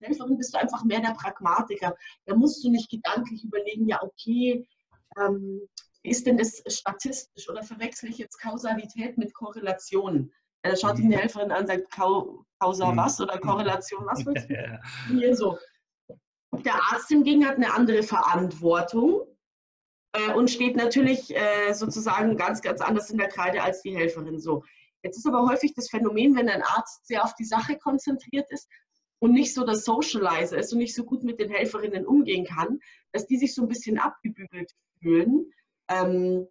Helferin 0.00 0.36
bist 0.36 0.54
du 0.54 0.58
einfach 0.58 0.84
mehr 0.84 1.00
der 1.00 1.14
Pragmatiker. 1.14 1.96
Da 2.26 2.34
musst 2.34 2.64
du 2.64 2.70
nicht 2.70 2.90
gedanklich 2.90 3.44
überlegen, 3.44 3.86
ja, 3.86 4.02
okay, 4.02 4.66
ähm, 5.18 5.60
ist 6.02 6.26
denn 6.26 6.36
das 6.36 6.62
statistisch 6.66 7.48
oder 7.48 7.62
verwechsel 7.62 8.10
ich 8.10 8.18
jetzt 8.18 8.38
Kausalität 8.38 9.16
mit 9.16 9.32
Korrelation? 9.34 10.32
Ja, 10.64 10.70
da 10.70 10.76
schaut 10.76 10.96
sich 10.96 11.04
eine 11.04 11.16
mhm. 11.16 11.20
Helferin 11.20 11.50
an 11.50 11.62
und 11.62 11.66
sagt, 11.66 11.90
Kausa 11.90 12.92
mhm. 12.92 12.96
was 12.96 13.20
oder 13.20 13.38
Korrelation 13.38 14.06
was 14.06 14.24
willst 14.26 14.48
du? 14.48 14.80
Hier 15.08 15.34
so. 15.34 15.58
Der 16.64 16.74
Arzt 16.74 17.08
hingegen 17.08 17.46
hat 17.46 17.56
eine 17.56 17.72
andere 17.72 18.02
Verantwortung 18.02 19.26
äh, 20.12 20.32
und 20.32 20.50
steht 20.50 20.76
natürlich 20.76 21.34
äh, 21.34 21.72
sozusagen 21.72 22.36
ganz, 22.36 22.62
ganz 22.62 22.80
anders 22.80 23.10
in 23.10 23.18
der 23.18 23.28
Kreide 23.28 23.62
als 23.62 23.82
die 23.82 23.96
Helferin. 23.96 24.38
So. 24.38 24.62
Jetzt 25.02 25.18
ist 25.18 25.26
aber 25.26 25.46
häufig 25.46 25.74
das 25.74 25.90
Phänomen, 25.90 26.36
wenn 26.36 26.48
ein 26.48 26.62
Arzt 26.62 27.06
sehr 27.06 27.24
auf 27.24 27.34
die 27.34 27.44
Sache 27.44 27.76
konzentriert 27.78 28.50
ist, 28.50 28.68
und 29.24 29.32
nicht 29.32 29.54
so 29.54 29.64
der 29.64 29.76
Socializer 29.76 30.58
ist 30.58 30.70
und 30.74 30.80
nicht 30.80 30.94
so 30.94 31.02
gut 31.02 31.24
mit 31.24 31.40
den 31.40 31.48
Helferinnen 31.48 32.04
umgehen 32.04 32.44
kann, 32.44 32.80
dass 33.10 33.26
die 33.26 33.38
sich 33.38 33.54
so 33.54 33.62
ein 33.62 33.68
bisschen 33.68 33.98
abgebügelt 33.98 34.72
fühlen 35.00 35.50
ähm, 35.88 36.46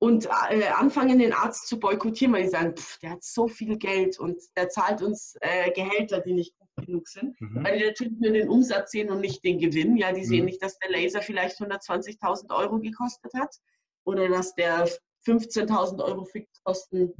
und 0.00 0.26
äh, 0.50 0.66
anfangen, 0.74 1.20
den 1.20 1.32
Arzt 1.32 1.68
zu 1.68 1.78
boykottieren, 1.78 2.34
weil 2.34 2.42
die 2.42 2.48
sagen, 2.48 2.76
pff, 2.76 2.98
der 2.98 3.10
hat 3.10 3.22
so 3.22 3.46
viel 3.46 3.78
Geld 3.78 4.18
und 4.18 4.42
der 4.56 4.68
zahlt 4.68 5.00
uns 5.00 5.36
äh, 5.42 5.70
Gehälter, 5.70 6.22
die 6.22 6.32
nicht 6.32 6.58
gut 6.58 6.86
genug 6.86 7.06
sind, 7.06 7.40
mhm. 7.40 7.62
weil 7.62 7.78
die 7.78 7.84
natürlich 7.84 8.18
nur 8.18 8.32
den 8.32 8.48
Umsatz 8.48 8.90
sehen 8.90 9.12
und 9.12 9.20
nicht 9.20 9.44
den 9.44 9.60
Gewinn. 9.60 9.96
Ja, 9.96 10.10
die 10.10 10.22
mhm. 10.22 10.26
sehen 10.26 10.44
nicht, 10.46 10.60
dass 10.60 10.76
der 10.80 10.90
Laser 10.90 11.22
vielleicht 11.22 11.60
120.000 11.60 12.52
Euro 12.52 12.80
gekostet 12.80 13.32
hat 13.34 13.54
oder 14.02 14.28
dass 14.28 14.56
der 14.56 14.88
15.000 15.24 16.04
Euro 16.04 16.24
Fixkosten 16.24 17.14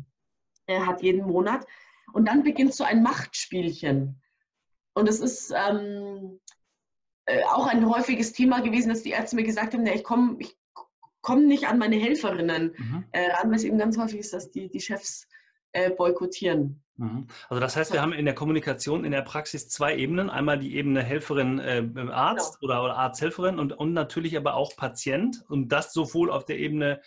äh, 0.67 0.81
hat 0.81 1.03
jeden 1.03 1.25
Monat. 1.25 1.65
Und 2.13 2.27
dann 2.27 2.43
beginnt 2.43 2.75
so 2.75 2.83
ein 2.85 3.03
Machtspielchen. 3.03 4.21
Und 4.95 5.09
es 5.09 5.21
ist 5.21 5.53
ähm, 5.55 6.41
äh, 7.27 7.43
auch 7.45 7.67
ein 7.67 7.89
häufiges 7.89 8.33
Thema 8.33 8.61
gewesen, 8.61 8.89
dass 8.89 9.03
die 9.03 9.11
Ärzte 9.11 9.37
mir 9.37 9.45
gesagt 9.45 9.75
haben, 9.75 9.87
ja, 9.87 9.95
ich 9.95 10.05
komme 10.05 10.37
ich 10.39 10.57
komm 11.25 11.47
nicht 11.47 11.67
an 11.67 11.79
meine 11.79 11.97
Helferinnen 11.97 12.75
mhm. 12.77 13.05
äh, 13.13 13.31
ran, 13.33 13.49
weil 13.49 13.57
es 13.57 13.65
eben 13.65 13.79
ganz 13.79 13.99
häufig 13.99 14.21
ist, 14.21 14.35
dass 14.35 14.51
die, 14.51 14.69
die 14.69 14.81
Chefs 14.81 15.27
äh, 15.73 15.91
boykottieren. 15.91 16.83
Mhm. 16.97 17.27
Also 17.49 17.61
das 17.61 17.77
heißt, 17.77 17.93
wir 17.93 18.03
haben 18.03 18.13
in 18.13 18.27
der 18.27 18.35
Kommunikation 18.35 19.05
in 19.05 19.11
der 19.11 19.23
Praxis 19.23 19.69
zwei 19.69 19.97
Ebenen. 19.97 20.31
Einmal 20.31 20.59
die 20.59 20.77
Ebene 20.77 21.03
Helferin 21.03 21.59
äh, 21.59 21.83
Arzt 22.13 22.61
genau. 22.61 22.73
oder, 22.73 22.85
oder 22.85 22.97
Arzthelferin 22.97 23.59
und, 23.59 23.73
und 23.73 23.95
natürlich 23.95 24.37
aber 24.37 24.55
auch 24.55 24.77
Patient. 24.77 25.45
Und 25.49 25.71
das 25.71 25.93
sowohl 25.93 26.31
auf 26.31 26.45
der 26.45 26.59
Ebene 26.59 27.01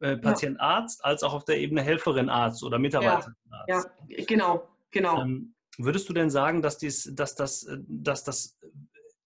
äh, 0.00 0.16
Patient-Arzt 0.16 1.04
als 1.04 1.22
auch 1.22 1.34
auf 1.34 1.44
der 1.44 1.58
Ebene 1.58 1.82
Helferin-Arzt 1.82 2.64
oder 2.64 2.78
Mitarbeiter-Arzt. 2.78 3.30
Ja, 3.68 3.84
ja, 4.08 4.24
genau, 4.24 4.66
genau. 4.90 5.20
Ähm, 5.20 5.54
Würdest 5.78 6.08
du 6.08 6.12
denn 6.12 6.30
sagen, 6.30 6.62
dass, 6.62 6.78
dies, 6.78 7.10
dass 7.14 7.34
das, 7.34 7.66
dass 7.86 8.24
das 8.24 8.58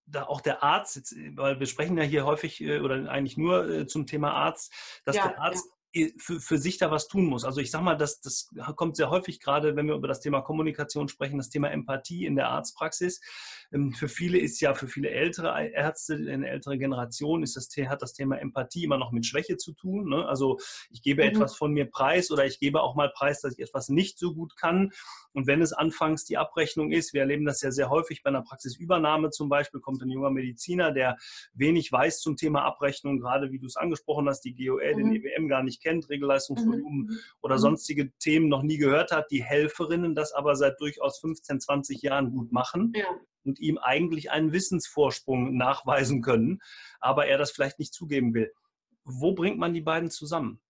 da 0.07 0.25
auch 0.25 0.41
der 0.41 0.63
Arzt, 0.63 0.97
jetzt, 0.97 1.15
weil 1.37 1.59
wir 1.59 1.67
sprechen 1.67 1.97
ja 1.97 2.05
hier 2.05 2.25
häufig 2.25 2.61
äh, 2.61 2.81
oder 2.81 3.09
eigentlich 3.11 3.37
nur 3.37 3.69
äh, 3.69 3.87
zum 3.87 4.07
Thema 4.07 4.33
Arzt, 4.33 4.73
dass 5.05 5.17
ja, 5.17 5.29
der 5.29 5.41
Arzt 5.41 5.67
für, 6.19 6.41
für 6.41 6.59
sich 6.59 6.79
da 6.79 6.91
was 6.91 7.07
tun 7.07 7.25
muss. 7.25 7.45
Also 7.45 7.61
ich 7.61 7.71
sage 7.71 7.85
mal, 7.85 7.97
das, 7.97 8.21
das 8.21 8.49
kommt 8.75 8.97
sehr 8.97 9.11
häufig 9.11 9.39
gerade, 9.41 9.77
wenn 9.77 9.87
wir 9.87 9.95
über 9.95 10.09
das 10.09 10.21
Thema 10.21 10.41
Kommunikation 10.41 11.09
sprechen, 11.09 11.39
das 11.39 11.51
Thema 11.51 11.71
Empathie 11.71 12.27
in 12.27 12.35
der 12.35 12.49
Arztpraxis. 12.49 13.21
Ähm, 13.75 13.93
für 13.93 14.09
viele 14.09 14.39
ist 14.39 14.61
ja, 14.61 14.75
für 14.75 14.87
viele 14.87 15.11
ältere 15.11 15.69
Ärzte, 15.69 16.15
eine 16.15 16.49
ältere 16.49 16.79
Generation, 16.79 17.43
ist 17.43 17.57
das, 17.57 17.69
hat 17.89 18.03
das 18.03 18.15
Thema 18.15 18.39
Empathie 18.39 18.85
immer 18.85 18.99
noch 18.99 19.13
mit 19.13 19.27
Schwäche 19.27 19.57
zu 19.57 19.73
tun. 19.73 20.09
Ne? 20.09 20.27
Also 20.27 20.59
ich 20.91 21.03
gebe 21.03 21.23
mhm. 21.23 21.31
etwas 21.31 21.57
von 21.57 21.73
mir 21.73 21.87
preis 21.91 22.31
oder 22.31 22.47
ich 22.47 22.61
gebe 22.61 22.81
auch 22.83 22.95
mal 22.95 23.11
preis, 23.11 23.41
dass 23.41 23.55
ich 23.55 23.61
etwas 23.61 23.89
nicht 23.89 24.19
so 24.19 24.35
gut 24.35 24.57
kann. 24.57 24.93
Und 25.33 25.47
wenn 25.47 25.61
es 25.61 25.73
anfangs 25.73 26.25
die 26.25 26.39
Abrechnung 26.39 26.93
ist, 26.93 27.13
wir 27.13 27.23
erleben 27.23 27.45
das 27.45 27.61
ja 27.61 27.73
sehr 27.73 27.91
häufig 27.91 28.23
bei 28.23 28.29
einer 28.29 28.43
Praxisübernahme 28.43 29.31
zum 29.31 29.49
Beispiel, 29.49 29.81
kommt 29.81 30.01
ein 30.03 30.11
junger 30.11 30.31
Mediziner, 30.31 30.93
der 30.93 31.17
wenig 31.55 31.91
weiß 31.91 32.21
zum 32.21 32.37
Thema 32.37 32.65
Abrechnung, 32.65 33.19
gerade 33.19 33.51
wie 33.51 33.59
du 33.59 33.67
es 33.67 33.77
angesprochen 33.77 34.29
hast, 34.29 34.43
die 34.43 34.55
GOL, 34.55 34.95
mhm. 34.95 34.99
den 34.99 35.13
EWM 35.13 35.49
gar 35.49 35.65
nicht 35.65 35.83
kennt, 35.83 36.09
Regelleistungsvolumen 36.09 37.07
mhm. 37.07 37.19
oder 37.43 37.57
mhm. 37.57 37.61
sonstige 37.61 38.13
Themen 38.19 38.49
noch 38.49 38.63
nie 38.63 38.79
gehört 38.79 39.11
hat, 39.11 39.31
die 39.31 39.43
Helferinnen 39.43 40.15
das 40.15 40.33
aber 40.33 40.55
seit 40.55 40.81
durchaus 40.81 41.19
15, 41.19 41.61
20 41.61 42.03
Jahren 42.03 42.31
gut 42.31 42.53
machen. 42.53 42.93
Ja. 42.95 43.07
Und 43.45 43.61
ihm 43.61 43.79
eigentlich 43.79 44.31
einen 44.31 44.53
Wissensvorsprung 44.53 45.57
nachweisen 45.57 46.23
können, 46.23 46.61
aber 47.01 47.27
er 47.27 47.39
das 47.39 47.51
vielleicht 47.51 47.79
nicht 47.79 47.93
zugeben 47.93 48.33
will. 48.35 48.53
Wo 49.05 49.35
bringt 49.35 49.59
man 49.59 49.75
die 49.75 49.83
beiden 49.83 50.11
zusammen? 50.11 50.61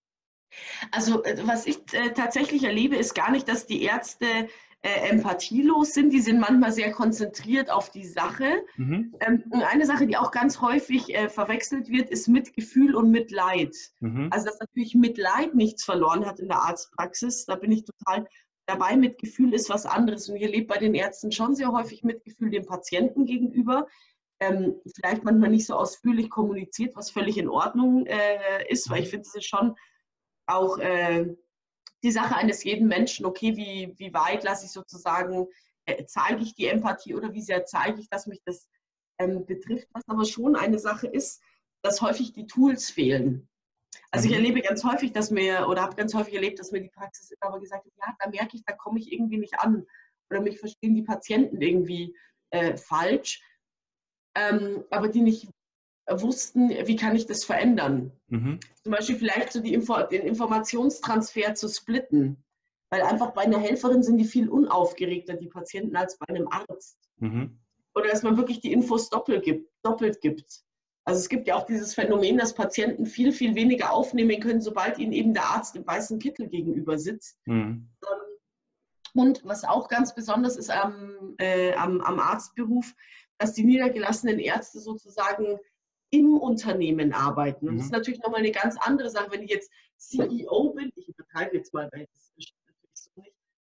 Also 0.91 1.23
äh, 1.25 1.37
was 1.45 1.67
ich 1.67 1.79
äh, 1.93 2.11
tatsächlich 2.11 2.65
erlebe, 2.65 2.97
ist 2.97 3.15
gar 3.15 3.31
nicht, 3.31 3.49
dass 3.49 3.67
die 3.67 3.83
Ärzte 3.83 4.27
äh, 4.85 5.09
empathielos 5.09 5.95
sind. 5.95 6.13
Die 6.13 6.21
sind 6.21 6.39
manchmal 6.39 6.71
sehr 6.71 6.93
konzentriert 6.93 7.71
auf 7.71 7.91
die 7.91 8.05
Sache. 8.05 8.65
Mhm. 8.77 9.15
Ähm, 9.21 9.45
und 9.51 9.63
eine 9.63 9.87
Sache, 9.87 10.07
die 10.07 10.17
auch 10.17 10.31
ganz 10.31 10.61
häufig 10.61 11.15
äh, 11.15 11.29
verwechselt 11.29 11.89
wird, 11.89 12.11
ist 12.11 12.29
Mitgefühl 12.29 12.95
und 12.95 13.11
Mitleid. 13.11 13.75
Mhm. 14.01 14.29
Also 14.31 14.47
dass 14.47 14.61
natürlich 14.61 14.95
Mitleid 14.95 15.55
nichts 15.55 15.85
verloren 15.85 16.27
hat 16.27 16.39
in 16.39 16.49
der 16.49 16.59
Arztpraxis. 16.59 17.47
Da 17.47 17.57
bin 17.57 17.73
ich 17.73 17.85
total 17.85 18.27
dabei. 18.67 18.97
Mitgefühl 18.97 19.55
ist 19.55 19.69
was 19.69 19.87
anderes. 19.87 20.29
Und 20.29 20.37
ich 20.37 20.43
erlebe 20.43 20.67
bei 20.67 20.79
den 20.79 20.95
Ärzten 20.95 21.33
schon 21.33 21.55
sehr 21.55 21.73
häufig 21.73 22.03
Mitgefühl 22.03 22.51
dem 22.51 22.67
Patienten 22.67 23.27
gegenüber. 23.27 23.87
Ähm, 24.41 24.81
vielleicht 24.95 25.25
manchmal 25.25 25.51
nicht 25.51 25.67
so 25.67 25.75
ausführlich 25.75 26.29
kommuniziert, 26.29 26.97
was 26.97 27.11
völlig 27.11 27.39
in 27.39 27.49
Ordnung 27.49 28.07
äh, 28.07 28.69
ist, 28.69 28.91
weil 28.91 29.03
ich 29.03 29.11
finde, 29.11 29.27
es 29.27 29.35
ist 29.35 29.47
schon 29.47 29.77
auch 30.47 30.79
äh, 30.79 31.35
die 32.03 32.11
Sache 32.11 32.37
eines 32.37 32.65
jeden 32.65 32.89
Menschen, 32.89 33.25
okay, 33.25 33.57
wie, 33.57 33.95
wie 33.97 34.13
weit 34.13 34.45
lasse 34.45 34.67
ich 34.67 34.73
sozusagen, 34.73 35.47
äh, 35.87 36.05
zeige 36.05 36.43
ich 36.43 36.55
die 36.55 36.67
Empathie 36.67 37.15
oder 37.15 37.33
wie 37.33 37.41
sehr 37.41 37.65
zeige 37.65 38.01
ich, 38.01 38.09
dass 38.11 38.27
mich 38.27 38.43
das 38.45 38.69
ähm, 39.19 39.47
betrifft. 39.47 39.89
Was 39.93 40.03
aber 40.09 40.25
schon 40.25 40.57
eine 40.57 40.79
Sache 40.79 41.07
ist, 41.07 41.41
dass 41.83 42.03
häufig 42.03 42.33
die 42.33 42.47
Tools 42.47 42.91
fehlen. 42.91 43.49
Also 44.11 44.29
ich 44.29 44.35
erlebe 44.35 44.61
ganz 44.61 44.85
häufig, 44.85 45.13
dass 45.13 45.31
mir, 45.31 45.67
oder 45.69 45.83
habe 45.83 45.97
ganz 45.97 46.15
häufig 46.15 46.35
erlebt, 46.35 46.59
dass 46.59 46.73
mir 46.73 46.81
die 46.81 46.91
Praxis 46.91 47.31
immer 47.31 47.51
aber 47.51 47.61
gesagt 47.61 47.85
hat, 47.85 47.93
ja, 47.97 48.15
da 48.19 48.31
merke 48.31 48.57
ich, 48.57 48.65
da 48.65 48.75
komme 48.75 48.99
ich 48.99 49.13
irgendwie 49.13 49.39
nicht 49.39 49.59
an. 49.59 49.87
Oder 50.31 50.41
mich 50.41 50.59
verstehen 50.59 50.95
die 50.95 51.03
Patienten 51.03 51.61
irgendwie 51.61 52.17
äh, 52.51 52.77
falsch. 52.77 53.43
Ähm, 54.35 54.85
aber 54.91 55.09
die 55.09 55.21
nicht 55.21 55.49
wussten, 56.09 56.71
wie 56.71 56.97
kann 56.97 57.17
ich 57.17 57.27
das 57.27 57.45
verändern. 57.45 58.13
Mhm. 58.29 58.61
Zum 58.83 58.93
Beispiel 58.93 59.17
vielleicht 59.17 59.53
so 59.53 59.61
Info 59.61 60.03
den 60.03 60.23
Informationstransfer 60.23 61.55
zu 61.55 61.69
splitten. 61.69 62.45
Weil 62.91 63.03
einfach 63.03 63.33
bei 63.33 63.43
einer 63.43 63.59
Helferin 63.59 64.03
sind 64.03 64.19
die 64.19 64.25
viel 64.25 64.49
unaufgeregter, 64.49 65.35
die 65.35 65.49
Patienten, 65.49 65.97
als 65.97 66.19
bei 66.19 66.29
einem 66.29 66.49
Arzt. 66.49 66.99
Mhm. 67.17 67.59
Oder 67.95 68.09
dass 68.09 68.23
man 68.23 68.37
wirklich 68.37 68.61
die 68.61 68.73
Infos 68.73 69.09
doppelt 69.09 69.45
gibt. 69.45 69.71
Doppelt 69.83 70.21
gibt. 70.21 70.63
Also 71.07 71.21
es 71.21 71.29
gibt 71.29 71.47
ja 71.47 71.57
auch 71.57 71.67
dieses 71.67 71.95
Phänomen, 71.95 72.39
dass 72.39 72.55
Patienten 72.55 73.05
viel, 73.05 73.33
viel 73.33 73.55
weniger 73.55 73.93
aufnehmen 73.93 74.41
können, 74.41 74.63
sobald 74.63 74.99
ihnen 74.99 75.13
eben 75.13 75.35
der 75.35 75.45
Arzt 75.45 75.77
im 75.77 75.87
weißen 75.87 76.19
Kittel 76.19 76.49
gegenüber 76.49 76.99
sitzt. 76.99 77.39
Mhm. 77.47 77.91
Und 79.15 79.45
was 79.45 79.65
auch 79.65 79.89
ganz 79.89 80.15
besonders 80.15 80.57
ist 80.57 80.71
am, 80.71 81.35
äh, 81.39 81.75
am, 81.75 82.01
am 82.01 82.19
Arztberuf, 82.19 82.95
dass 83.39 83.53
die 83.53 83.65
niedergelassenen 83.65 84.39
Ärzte 84.39 84.81
sozusagen 84.81 85.59
im 86.11 86.37
Unternehmen 86.39 87.13
arbeiten. 87.13 87.69
Und 87.69 87.75
mhm. 87.75 87.79
das 87.79 87.87
ist 87.87 87.93
natürlich 87.93 88.21
nochmal 88.21 88.41
eine 88.41 88.53
ganz 88.53 88.77
andere 88.81 89.11
Sache. 89.11 89.31
Wenn 89.31 89.43
ich 89.43 89.51
jetzt 89.51 89.71
CEO 89.97 90.73
bin, 90.73 90.91
ich 90.97 91.09
übertreibe 91.09 91.57
jetzt 91.57 91.75
mal, 91.75 91.89
weil 91.93 92.07
das 92.13 92.33
ist 92.37 92.55
natürlich 92.67 92.91
so 92.95 93.11
nicht, 93.17 93.35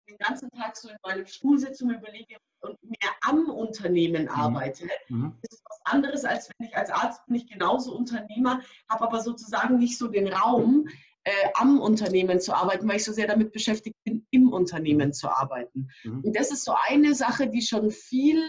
den 0.07 0.17
ganzen 0.17 0.49
Tag 0.51 0.75
so 0.75 0.89
in 0.89 0.97
meinem 1.03 1.25
Stuhl 1.25 1.59
sitze 1.59 1.83
und 1.83 1.91
überlege 1.91 2.37
und 2.61 2.77
mehr 2.83 3.11
am 3.21 3.49
Unternehmen 3.49 4.23
mhm. 4.23 4.29
arbeite, 4.29 4.87
mhm. 5.09 5.33
ist 5.41 5.61
was 5.65 5.79
anderes, 5.85 6.25
als 6.25 6.49
wenn 6.49 6.67
ich 6.67 6.77
als 6.77 6.89
Arzt 6.89 7.25
bin 7.25 7.35
ich 7.35 7.47
genauso 7.47 7.95
Unternehmer, 7.95 8.61
habe 8.89 9.05
aber 9.05 9.21
sozusagen 9.21 9.77
nicht 9.77 9.97
so 9.97 10.07
den 10.07 10.27
Raum, 10.27 10.87
äh, 11.23 11.49
am 11.55 11.79
Unternehmen 11.81 12.39
zu 12.39 12.53
arbeiten, 12.53 12.87
weil 12.87 12.97
ich 12.97 13.03
so 13.03 13.11
sehr 13.11 13.27
damit 13.27 13.51
beschäftigt 13.51 13.97
bin, 14.05 14.25
im 14.31 14.53
Unternehmen 14.53 15.11
zu 15.11 15.29
arbeiten. 15.29 15.89
Mhm. 16.03 16.21
Und 16.23 16.35
das 16.35 16.51
ist 16.51 16.63
so 16.63 16.73
eine 16.87 17.15
Sache, 17.15 17.49
die 17.49 17.61
schon 17.61 17.91
viel 17.91 18.41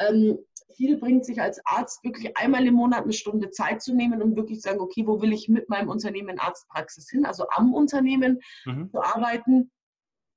ähm, 0.00 0.38
viel 0.76 0.96
bringt, 0.96 1.24
sich 1.24 1.40
als 1.40 1.60
Arzt 1.64 2.02
wirklich 2.04 2.36
einmal 2.36 2.66
im 2.66 2.74
Monat 2.74 3.04
eine 3.04 3.12
Stunde 3.12 3.50
Zeit 3.50 3.82
zu 3.82 3.94
nehmen, 3.94 4.22
um 4.22 4.36
wirklich 4.36 4.60
zu 4.60 4.68
sagen, 4.68 4.80
okay, 4.80 5.06
wo 5.06 5.20
will 5.20 5.32
ich 5.32 5.48
mit 5.48 5.68
meinem 5.68 5.88
Unternehmen 5.88 6.38
Arztpraxis 6.38 7.08
hin, 7.10 7.24
also 7.24 7.46
am 7.50 7.74
Unternehmen 7.74 8.40
mhm. 8.64 8.90
zu 8.90 9.00
arbeiten. 9.00 9.70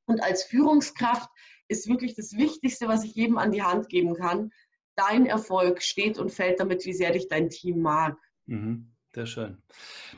Und 0.07 0.23
als 0.23 0.43
Führungskraft 0.43 1.29
ist 1.67 1.87
wirklich 1.87 2.15
das 2.15 2.33
Wichtigste, 2.33 2.87
was 2.87 3.03
ich 3.03 3.13
jedem 3.13 3.37
an 3.37 3.51
die 3.51 3.63
Hand 3.63 3.89
geben 3.89 4.15
kann. 4.15 4.51
Dein 4.95 5.25
Erfolg 5.27 5.83
steht 5.83 6.17
und 6.17 6.31
fällt 6.31 6.59
damit, 6.59 6.85
wie 6.85 6.93
sehr 6.93 7.11
dich 7.11 7.27
dein 7.27 7.49
Team 7.49 7.81
mag. 7.81 8.17
Mhm. 8.45 8.91
Sehr 9.13 9.25
schön. 9.25 9.57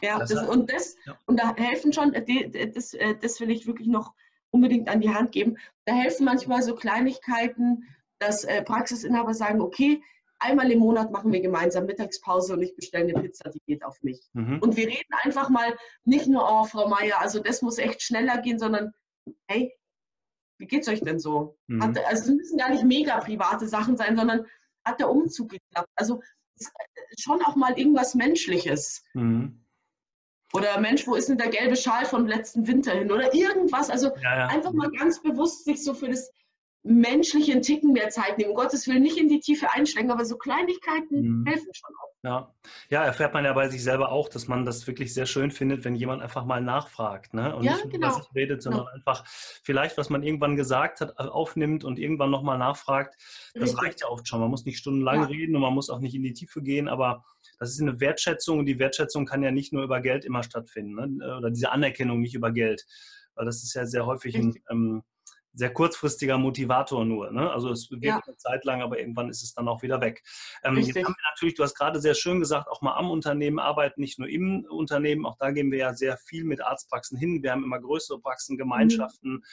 Ja, 0.02 0.20
das, 0.20 0.32
und, 0.34 0.72
das, 0.72 0.96
ja. 1.06 1.18
und 1.26 1.40
da 1.40 1.56
helfen 1.56 1.94
schon, 1.94 2.14
äh, 2.14 2.72
das, 2.72 2.94
äh, 2.94 3.16
das 3.20 3.40
will 3.40 3.50
ich 3.50 3.66
wirklich 3.68 3.88
noch 3.88 4.14
unbedingt 4.52 4.90
an 4.90 5.02
die 5.02 5.14
Hand 5.14 5.32
geben. 5.32 5.58
Da 5.86 5.94
helfen 5.94 6.26
manchmal 6.26 6.62
so 6.62 6.76
Kleinigkeiten, 6.76 7.88
dass 8.20 8.44
äh, 8.44 8.62
Praxisinhaber 8.62 9.34
sagen, 9.34 9.62
okay, 9.62 10.02
einmal 10.40 10.72
im 10.72 10.80
Monat 10.80 11.12
machen 11.12 11.32
wir 11.32 11.42
gemeinsam 11.42 11.86
Mittagspause 11.86 12.54
und 12.54 12.62
ich 12.62 12.76
bestelle 12.76 13.10
eine 13.10 13.22
Pizza, 13.22 13.50
die 13.50 13.62
geht 13.66 13.84
auf 13.84 14.02
mich. 14.02 14.22
Mhm. 14.34 14.60
Und 14.60 14.76
wir 14.76 14.88
reden 14.88 15.14
einfach 15.24 15.50
mal 15.50 15.76
nicht 16.04 16.28
nur, 16.28 16.44
oh, 16.44 16.64
Frau 16.64 16.88
Meier, 16.88 17.20
also 17.20 17.40
das 17.40 17.62
muss 17.62 17.78
echt 17.78 18.02
schneller 18.02 18.42
gehen, 18.42 18.60
sondern 18.60 18.94
hey, 19.48 19.74
wie 20.60 20.68
geht's 20.68 20.88
euch 20.88 21.02
denn 21.02 21.20
so? 21.20 21.58
Mhm. 21.68 21.84
Hat, 21.84 22.06
also 22.06 22.24
es 22.24 22.38
müssen 22.38 22.58
gar 22.58 22.70
nicht 22.70 22.84
mega 22.84 23.18
private 23.20 23.68
Sachen 23.68 23.98
sein, 23.98 24.16
sondern 24.16 24.46
hat 24.86 25.00
der 25.00 25.10
Umzug 25.10 25.50
geklappt? 25.50 25.90
Also 25.96 26.22
äh, 26.60 27.00
schon 27.18 27.42
auch 27.42 27.56
mal 27.56 27.78
irgendwas 27.80 28.14
Menschliches. 28.14 29.04
Mhm. 29.14 29.66
Oder 30.54 30.80
Mensch, 30.80 31.08
wo 31.08 31.16
ist 31.16 31.30
denn 31.30 31.38
der 31.38 31.50
gelbe 31.50 31.76
Schal 31.76 32.06
vom 32.06 32.28
letzten 32.28 32.68
Winter 32.68 32.92
hin? 32.92 33.12
Oder 33.12 33.34
irgendwas. 33.34 33.90
Also 33.90 34.16
ja, 34.22 34.40
ja. 34.40 34.48
einfach 34.48 34.74
mal 34.74 34.92
ganz 34.92 35.22
bewusst 35.22 35.66
sich 35.66 35.84
so 35.84 35.94
für 35.94 36.10
das 36.10 36.32
menschlichen 36.84 37.62
Ticken 37.62 37.92
mehr 37.92 38.10
Zeit 38.10 38.38
nehmen. 38.38 38.52
Um 38.52 38.56
Gottes 38.56 38.88
Willen 38.88 39.04
nicht 39.04 39.18
in 39.18 39.28
die 39.28 39.40
Tiefe 39.40 39.72
einsteigen, 39.72 40.12
aber 40.12 40.26
so 40.26 40.38
Kleinigkeiten 40.38 41.42
mhm. 41.42 41.46
helfen 41.46 41.74
schon 41.74 41.96
auch. 41.96 42.10
Ja. 42.22 42.54
ja, 42.90 43.06
erfährt 43.06 43.34
man 43.34 43.46
ja 43.46 43.54
bei 43.54 43.70
sich 43.70 43.82
selber 43.82 44.12
auch, 44.12 44.28
dass 44.28 44.50
man 44.50 44.66
das 44.66 44.86
wirklich 44.88 45.14
sehr 45.14 45.26
schön 45.26 45.52
findet, 45.52 45.86
wenn 45.86 45.96
jemand 45.96 46.22
einfach 46.22 46.44
mal 46.44 46.62
nachfragt. 46.62 47.34
Ne? 47.34 47.56
Und 47.56 47.64
ja, 47.64 47.74
nicht 47.74 47.92
genau. 47.92 48.10
über 48.10 48.18
sich 48.18 48.36
redet, 48.36 48.62
sondern 48.62 48.82
genau. 48.82 48.94
einfach 48.94 49.24
vielleicht, 49.26 49.98
was 49.98 50.10
man 50.10 50.24
irgendwann 50.24 50.58
gesagt 50.58 51.00
hat, 51.00 51.18
aufnimmt 51.18 51.86
und 51.86 51.98
irgendwann 51.98 52.30
nochmal 52.30 52.58
nachfragt. 52.58 53.16
Das 53.54 53.70
Richtig. 53.70 53.82
reicht 53.82 54.02
ja 54.02 54.08
oft 54.08 54.28
schon. 54.28 54.42
Man 54.42 54.50
muss 54.50 54.66
nicht 54.66 54.80
stundenlang 54.80 55.22
ja. 55.22 55.28
reden 55.28 55.56
und 55.56 55.62
man 55.62 55.74
muss 55.74 55.90
auch 55.90 56.00
nicht 56.00 56.14
in 56.14 56.24
die 56.24 56.34
Tiefe 56.34 56.62
gehen, 56.62 56.90
aber 56.90 57.24
das 57.58 57.72
ist 57.72 57.82
eine 57.82 58.00
Wertschätzung 58.02 58.60
und 58.60 58.66
die 58.66 58.80
Wertschätzung 58.80 59.26
kann 59.26 59.44
ja 59.44 59.52
nicht 59.52 59.72
nur 59.72 59.84
über 59.84 60.02
Geld 60.02 60.26
immer 60.26 60.44
stattfinden 60.44 61.18
ne? 61.18 61.38
oder 61.38 61.52
diese 61.52 61.72
Anerkennung 61.72 62.20
nicht 62.20 62.36
über 62.36 62.52
Geld. 62.52 62.86
Weil 63.36 63.46
das 63.46 63.64
ist 63.64 63.74
ja 63.74 63.86
sehr 63.86 64.06
häufig 64.06 64.36
ein, 64.36 64.56
ähm, 64.70 65.04
sehr 65.60 65.74
kurzfristiger 65.74 66.38
Motivator 66.38 67.04
nur. 67.04 67.32
Ne? 67.32 67.52
Also 67.52 67.70
es 67.70 67.90
geht 67.90 68.06
ja. 68.06 68.22
eine 68.26 68.38
Zeit 68.38 68.64
lang, 68.64 68.82
aber 68.82 68.98
irgendwann 68.98 69.30
ist 69.30 69.44
es 69.44 69.54
dann 69.54 69.68
auch 69.68 69.82
wieder 69.82 70.00
weg. 70.00 70.24
Ähm, 70.64 70.78
jetzt 70.78 70.96
haben 70.96 71.14
wir 71.14 71.30
natürlich, 71.30 71.56
du 71.56 71.64
hast 71.64 71.76
gerade 71.76 72.00
sehr 72.00 72.16
schön 72.16 72.40
gesagt, 72.40 72.70
auch 72.70 72.82
mal 72.82 72.96
am 72.96 73.12
Unternehmen 73.12 73.60
arbeiten, 73.60 74.00
nicht 74.00 74.20
nur 74.20 74.30
im 74.30 74.66
Unternehmen. 74.70 75.26
Auch 75.26 75.38
da 75.38 75.52
gehen 75.52 75.70
wir 75.70 75.78
ja 75.78 75.94
sehr 75.94 76.16
viel 76.16 76.46
mit 76.46 76.62
Arztpraxen 76.62 77.18
hin. 77.18 77.44
Wir 77.44 77.52
haben 77.52 77.66
immer 77.66 77.80
größere 77.80 78.22
Praxen, 78.22 78.58
Gemeinschaften. 78.58 79.32
Mhm. 79.32 79.44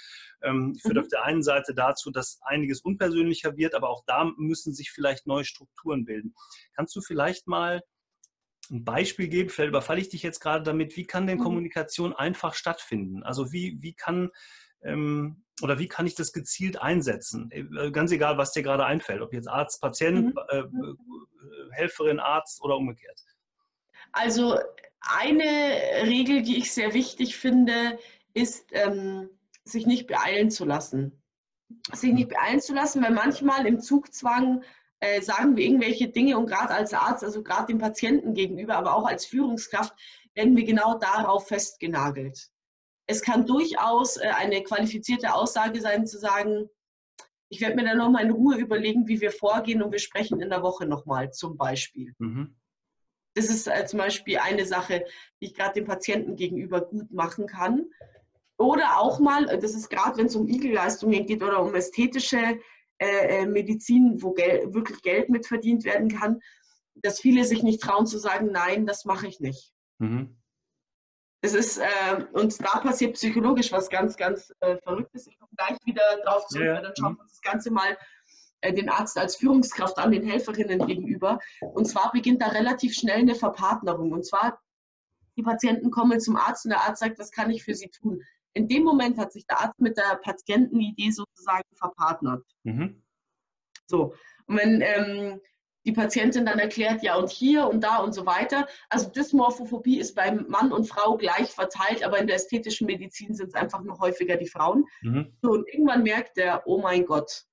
Ähm, 0.43 0.75
führt 0.77 0.95
mhm. 0.95 1.01
auf 1.01 1.09
der 1.09 1.25
einen 1.25 1.43
Seite 1.43 1.75
dazu, 1.75 2.13
dass 2.13 2.39
einiges 2.43 2.83
unpersönlicher 2.83 3.57
wird, 3.57 3.75
aber 3.75 3.91
auch 3.91 4.05
da 4.07 4.31
müssen 4.37 4.73
sich 4.73 4.93
vielleicht 4.93 5.27
neue 5.27 5.45
Strukturen 5.45 6.05
bilden. 6.05 6.37
Kannst 6.77 6.95
du 6.95 7.01
vielleicht 7.01 7.49
mal 7.49 7.83
ein 8.71 8.85
Beispiel 8.85 9.27
geben, 9.27 9.51
vielleicht 9.51 9.71
überfalle 9.71 10.01
ich 10.01 10.09
dich 10.09 10.23
jetzt 10.23 10.39
gerade 10.39 10.63
damit, 10.63 10.97
wie 10.97 11.05
kann 11.05 11.27
denn 11.27 11.39
mhm. 11.39 11.43
Kommunikation 11.43 12.13
einfach 12.13 12.55
stattfinden? 12.55 13.25
Also 13.25 13.53
wie, 13.53 13.79
wie 13.81 13.95
kann 13.95 14.31
ähm, 14.87 15.43
oder 15.63 15.79
wie 15.79 15.89
kann 15.89 16.07
ich 16.07 16.15
das 16.15 16.33
gezielt 16.33 16.81
einsetzen? 16.81 17.51
Äh, 17.51 17.91
ganz 17.91 18.13
egal, 18.13 18.37
was 18.39 18.53
dir 18.53 18.63
gerade 18.63 18.85
einfällt, 18.85 19.23
ob 19.23 19.33
jetzt 19.33 19.49
Arzt, 19.49 19.81
Patient, 19.81 20.35
mhm. 20.35 20.41
äh, 20.49 20.59
äh, 20.59 20.95
Helferin, 21.73 22.21
Arzt 22.21 22.63
oder 22.63 22.77
umgekehrt. 22.77 23.21
Also 24.13 24.59
eine 25.01 26.05
Regel, 26.05 26.43
die 26.43 26.59
ich 26.59 26.73
sehr 26.73 26.95
wichtig 26.95 27.37
finde, 27.37 27.99
ist, 28.35 28.67
ähm, 28.73 29.31
sich 29.65 29.87
nicht 29.87 30.07
beeilen 30.07 30.51
zu 30.51 30.65
lassen. 30.65 31.23
Sich 31.93 32.13
nicht 32.13 32.29
beeilen 32.29 32.61
zu 32.61 32.75
lassen, 32.75 33.03
weil 33.03 33.13
manchmal 33.13 33.67
im 33.67 33.81
Zugzwang 33.81 34.63
äh, 35.01 35.21
sagen 35.21 35.57
wir 35.57 35.65
irgendwelche 35.65 36.09
Dinge 36.09 36.39
und 36.39 36.47
gerade 36.47 36.75
als 36.75 36.95
Arzt, 36.95 37.25
also 37.25 37.43
gerade 37.43 37.67
dem 37.67 37.79
Patienten 37.79 38.35
gegenüber, 38.35 38.77
aber 38.77 38.95
auch 38.95 39.07
als 39.07 39.27
Führungskraft, 39.27 39.95
werden 40.35 40.57
wir 40.57 40.65
genau 40.65 40.99
darauf 40.99 41.49
festgenagelt 41.49 42.51
es 43.07 43.23
kann 43.23 43.47
durchaus 43.47 44.17
äh, 44.17 44.29
eine 44.29 44.63
qualifizierte 44.63 45.35
Aussage 45.35 45.81
sein, 45.81 46.07
zu 46.07 46.19
sagen, 46.19 46.69
ich 47.49 47.61
werde 47.61 47.77
mir 47.77 47.85
dann 47.85 47.99
nochmal 47.99 48.25
in 48.25 48.33
Ruhe 48.33 48.57
überlegen, 48.57 49.07
wie 49.07 49.21
wir 49.21 49.31
vorgehen 49.31 49.83
und 49.83 49.93
wir 49.93 50.01
sprechen 50.01 50.41
in 50.41 50.51
der 50.51 50.63
Woche 50.63 50.87
nochmal 50.87 51.33
zum 51.33 51.57
Beispiel. 51.57 52.15
Mhm. 52.19 52.57
Das 53.35 53.51
ist 53.51 53.69
äh, 53.69 53.87
zum 53.87 53.99
Beispiel 53.99 54.39
eine 54.39 54.67
Sache, 54.67 55.05
die 55.41 55.47
ich 55.47 55.55
gerade 55.55 55.75
dem 55.75 55.85
Patienten 55.85 56.37
gegenüber 56.37 56.81
gut 56.81 57.13
machen 57.13 57.47
kann. 57.47 57.87
Oder 58.59 58.99
auch 58.99 59.21
mal, 59.21 59.49
äh, 59.49 59.59
das 59.59 59.75
ist 59.75 59.91
gerade, 59.91 60.17
wenn 60.17 60.27
es 60.27 60.35
um 60.35 60.49
Igelleistungen 60.49 61.27
geht 61.27 61.43
oder 61.43 61.63
um 61.63 61.75
ästhetische 61.75 62.59
äh, 62.99 63.47
Medizin, 63.47 64.21
wo 64.23 64.33
Gel 64.33 64.73
wirklich 64.75 65.03
Geld 65.03 65.29
mit 65.29 65.47
verdient 65.47 65.85
werden 65.85 66.09
kann, 66.09 66.41
dass 66.95 67.21
viele 67.21 67.45
sich 67.45 67.63
nicht 67.63 67.83
trauen 67.83 68.07
zu 68.07 68.19
sagen, 68.19 68.51
nein, 68.51 68.87
das 68.87 69.05
mache 69.05 69.29
ich 69.29 69.39
nicht. 69.39 69.73
Mhm. 69.99 70.37
Es 71.43 71.55
ist, 71.55 71.79
äh, 71.79 72.25
und 72.33 72.59
da 72.61 72.81
passiert 72.81 73.15
psychologisch 73.15 73.71
was 73.71 73.89
ganz, 73.89 74.17
ganz 74.17 74.53
äh, 74.61 74.77
Verrücktes. 74.79 75.27
Ich 75.27 75.39
komme 75.39 75.51
gleich 75.57 75.79
wieder 75.85 76.03
drauf 76.25 76.47
zurück, 76.47 76.67
ja. 76.67 76.81
dann 76.81 76.93
schauen 76.99 77.17
wir 77.17 77.23
uns 77.23 77.33
das 77.33 77.43
Ganze 77.43 77.71
mal 77.71 77.97
äh, 78.63 78.73
den 78.73 78.89
Arzt 78.89 79.19
als 79.19 79.37
Führungskraft 79.37 79.99
an, 79.99 80.13
den 80.13 80.25
Helferinnen 80.25 80.87
gegenüber. 80.87 81.39
Und 81.61 81.87
zwar 81.87 82.11
beginnt 82.13 82.43
da 82.43 82.49
relativ 82.49 82.95
schnell 82.95 83.19
eine 83.19 83.35
Verpartnerung. 83.35 84.13
Und 84.13 84.27
zwar, 84.27 84.59
die 85.37 85.43
Patienten 85.43 85.91
kommen 85.91 86.21
zum 86.21 86.37
Arzt 86.37 86.65
und 86.65 86.71
der 86.71 86.81
Arzt 86.81 87.01
sagt, 87.01 87.19
was 87.19 87.31
kann 87.31 87.51
ich 87.51 87.63
für 87.63 87.75
sie 87.75 87.91
tun? 87.91 88.23
In 88.55 88.69
dem 88.69 88.85
Moment 88.85 89.19
hat 89.19 89.33
sich 89.33 89.47
der 89.47 89.61
Arzt 89.61 89.79
mit 89.81 89.99
der 89.99 90.17
Patientenidee 90.23 91.11
sozusagen 91.11 91.69
verpartnert. 91.75 92.45
Mhm. 92.65 93.03
So, 93.87 94.15
und 94.47 94.57
wenn 94.57 94.81
ähm, 94.81 95.41
die 95.87 95.93
Patientin 95.93 96.45
dann 96.45 96.59
erklärt, 96.59 97.03
ja 97.03 97.17
und 97.17 97.31
hier 97.31 97.69
und 97.69 97.83
da 97.83 97.99
und 97.99 98.13
so 98.13 98.27
weiter. 98.27 98.67
Also 98.91 99.09
Dysmorphophobie 99.09 99.99
ist 99.99 100.15
beim 100.15 100.47
Mann 100.49 100.73
und 100.73 100.89
Frau 100.89 101.17
gleich 101.17 101.51
verteilt, 101.51 102.03
aber 102.05 102.19
in 102.19 102.27
der 102.27 102.37
ästhetischen 102.37 102.87
Medizin 102.87 103.35
sind 103.35 103.49
es 103.49 103.55
einfach 103.55 103.83
noch 103.83 104.01
häufiger 104.01 104.37
die 104.37 104.49
Frauen. 104.49 104.85
Mhm. 105.03 105.33
So, 105.43 105.53
und 105.53 105.69
irgendwann 105.69 106.03
merkt 106.03 106.37
der, 106.37 106.63
oh 106.67 106.81
mein 106.83 107.07
Gott, 107.07 107.45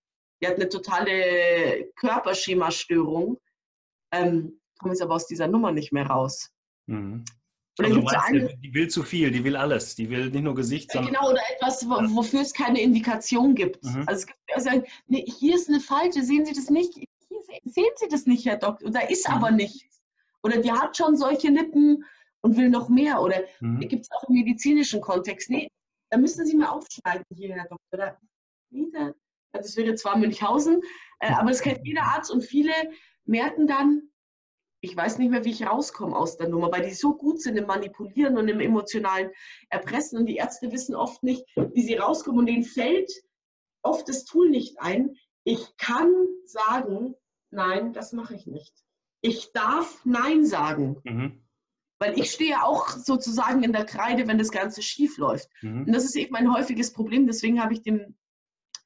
die 0.42 0.48
hat 0.48 0.56
eine 0.56 0.68
totale 0.68 1.92
Körperschemastörung, 1.96 3.40
ähm, 4.12 4.60
kommt 4.80 4.94
jetzt 4.94 5.02
aber 5.02 5.16
aus 5.16 5.28
dieser 5.28 5.48
Nummer 5.48 5.72
nicht 5.72 5.94
mehr 5.94 6.08
raus. 6.08 6.50
Mhm. 6.88 7.24
Also 7.80 8.02
meinst, 8.02 8.56
die 8.64 8.74
will 8.74 8.88
zu 8.88 9.02
viel, 9.02 9.32
die 9.32 9.44
will 9.44 9.56
alles. 9.56 9.96
Die 9.96 10.08
will 10.10 10.30
nicht 10.30 10.44
nur 10.44 10.54
Gesicht, 10.54 10.92
sondern. 10.92 11.14
Genau, 11.14 11.32
oder 11.32 11.42
etwas, 11.56 11.88
wofür 11.88 12.42
es 12.42 12.54
keine 12.54 12.80
Indikation 12.80 13.56
gibt. 13.56 13.84
Mhm. 13.84 14.04
Also 14.06 14.22
es 14.22 14.28
gibt 14.28 14.40
also, 14.54 14.70
nee, 15.08 15.26
hier 15.26 15.56
ist 15.56 15.70
eine 15.70 15.80
Falte, 15.80 16.24
sehen 16.24 16.46
Sie 16.46 16.54
das 16.54 16.70
nicht? 16.70 17.04
Sehen 17.64 17.92
Sie 17.96 18.08
das 18.08 18.26
nicht, 18.26 18.46
Herr 18.46 18.58
Doktor? 18.58 18.92
Da 18.92 19.02
ist 19.02 19.28
mhm. 19.28 19.36
aber 19.36 19.52
nichts. 19.52 20.02
Oder 20.44 20.58
die 20.58 20.72
hat 20.72 20.98
schon 20.98 21.16
solche 21.16 21.50
Lippen 21.50 22.04
und 22.42 22.58
will 22.58 22.70
noch 22.70 22.90
mehr. 22.90 23.22
Oder 23.22 23.44
mhm. 23.60 23.80
gibt 23.80 24.04
es 24.04 24.12
auch 24.12 24.28
im 24.28 24.36
medizinischen 24.36 25.02
Kontext. 25.02 25.50
Nee, 25.50 25.70
da 26.10 26.18
müssen 26.18 26.46
Sie 26.46 26.56
mal 26.56 26.70
aufschneiden 26.70 27.26
hier, 27.36 27.56
Herr 27.56 27.68
Doktor. 27.68 27.98
Da, 27.98 28.18
nee, 28.70 28.88
da, 28.92 29.14
das 29.54 29.76
wäre 29.78 29.96
zwar 29.96 30.18
Münchhausen, 30.18 30.82
äh, 31.20 31.32
aber 31.32 31.50
das 31.50 31.62
kennt 31.62 31.86
jeder 31.86 32.04
Arzt 32.04 32.32
und 32.32 32.44
viele 32.44 32.74
merken 33.26 33.68
dann, 33.68 34.10
ich 34.82 34.98
weiß 34.98 35.18
nicht 35.18 35.32
mehr, 35.32 35.46
wie 35.46 35.52
ich 35.52 35.66
rauskomme 35.66 36.16
aus 36.16 36.36
der 36.36 36.50
Nummer, 36.50 36.70
weil 36.72 36.84
die 36.84 36.94
so 36.94 37.16
gut 37.16 37.42
sind 37.42 37.56
im 37.56 37.68
Manipulieren 37.68 38.38
und 38.38 38.50
im 38.50 38.60
emotionalen 38.60 39.32
Erpressen 39.70 40.20
und 40.20 40.26
die 40.26 40.36
Ärzte 40.36 40.72
wissen 40.74 40.94
oft 40.94 41.24
nicht, 41.24 41.46
wie 41.56 41.82
sie 41.82 41.96
rauskommen 41.96 42.40
und 42.40 42.48
denen 42.48 42.64
fällt 42.64 43.10
oft 43.82 44.10
das 44.10 44.26
Tool 44.26 44.50
nicht 44.50 44.82
ein. 44.82 45.16
Ich 45.46 45.78
kann 45.78 46.12
sagen, 46.46 47.16
nein, 47.54 47.94
das 47.94 48.14
mache 48.14 48.36
ich 48.36 48.48
nicht. 48.48 48.74
ich 49.22 49.54
darf 49.54 50.02
Nein 50.06 50.46
sagen. 50.46 50.98
Mhm. 51.04 51.40
Weil 52.00 52.20
ich 52.20 52.32
stehe 52.32 52.62
auch 52.64 52.90
sozusagen 52.90 53.64
in 53.64 53.72
der 53.72 53.86
Kreide, 53.86 54.28
wenn 54.28 54.38
das 54.38 54.52
Ganze 54.52 54.82
schief 54.82 55.18
läuft. 55.18 55.50
Mhm. 55.62 55.86
Und 55.86 55.94
das 55.94 56.04
ist 56.04 56.16
eben 56.16 56.36
ein 56.36 56.54
häufiges 56.54 56.92
Problem. 56.92 57.26
Deswegen 57.26 57.64
habe 57.64 57.74
ich 57.74 57.82
dem 57.82 58.16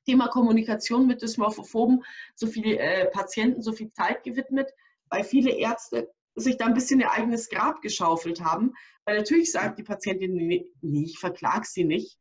Thema 0.06 0.28
Kommunikation 0.28 1.08
mit 1.08 1.22
Dysmorphophoben 1.22 2.04
so 2.36 2.48
viele 2.48 2.78
äh, 2.78 3.10
Patienten 3.10 3.62
so 3.62 3.74
viel 3.74 3.92
Zeit 3.92 4.24
gewidmet, 4.24 4.70
weil 5.10 5.24
viele 5.24 5.52
Ärzte 5.52 6.14
sich 6.36 6.58
da 6.58 6.66
ein 6.66 6.76
bisschen 6.76 7.00
ihr 7.00 7.12
eigenes 7.12 7.50
Grab 7.50 7.82
geschaufelt 7.82 8.42
haben. 8.42 8.74
Weil 9.06 9.18
natürlich 9.18 9.52
sagt 9.52 9.80
die 9.80 9.84
Patientin, 9.84 10.36
nee, 10.36 10.70
ich 10.82 11.18
verklag 11.18 11.66
sie 11.66 11.86
nicht. 11.86 12.20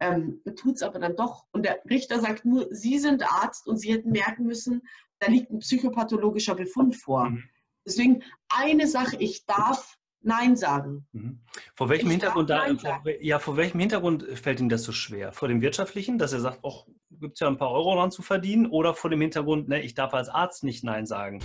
Ähm, 0.00 0.42
tut 0.56 0.74
es 0.74 0.82
aber 0.82 0.98
dann 0.98 1.14
doch. 1.14 1.46
Und 1.52 1.64
der 1.64 1.80
Richter 1.88 2.18
sagt 2.18 2.44
nur, 2.44 2.66
Sie 2.74 2.98
sind 2.98 3.22
Arzt 3.22 3.68
und 3.68 3.76
Sie 3.76 3.92
hätten 3.92 4.10
merken 4.10 4.44
müssen, 4.44 4.82
da 5.24 5.30
liegt 5.30 5.50
ein 5.50 5.60
psychopathologischer 5.60 6.54
Befund 6.54 6.96
vor. 6.96 7.30
Mhm. 7.30 7.44
Deswegen 7.86 8.22
eine 8.48 8.86
Sache, 8.86 9.16
ich 9.18 9.44
darf 9.46 9.98
Nein 10.20 10.56
sagen. 10.56 11.06
Mhm. 11.12 11.40
Vor 11.74 11.90
welchem 11.90 12.06
ich 12.06 12.12
Hintergrund 12.12 12.48
da, 12.48 12.66
vor, 12.76 13.02
ja, 13.20 13.38
vor 13.38 13.56
welchem 13.56 13.78
Hintergrund 13.78 14.24
fällt 14.38 14.58
Ihnen 14.60 14.70
das 14.70 14.82
so 14.82 14.92
schwer? 14.92 15.32
Vor 15.32 15.48
dem 15.48 15.60
wirtschaftlichen, 15.60 16.16
dass 16.18 16.32
er 16.32 16.40
sagt, 16.40 16.60
gibt 17.10 17.34
es 17.34 17.40
ja 17.40 17.48
ein 17.48 17.58
paar 17.58 17.70
Euro 17.70 17.94
dran 17.94 18.10
zu 18.10 18.22
verdienen, 18.22 18.66
oder 18.66 18.94
vor 18.94 19.10
dem 19.10 19.20
Hintergrund, 19.20 19.68
ne, 19.68 19.82
ich 19.82 19.94
darf 19.94 20.14
als 20.14 20.30
Arzt 20.30 20.64
nicht 20.64 20.82
Nein 20.82 21.04
sagen? 21.04 21.40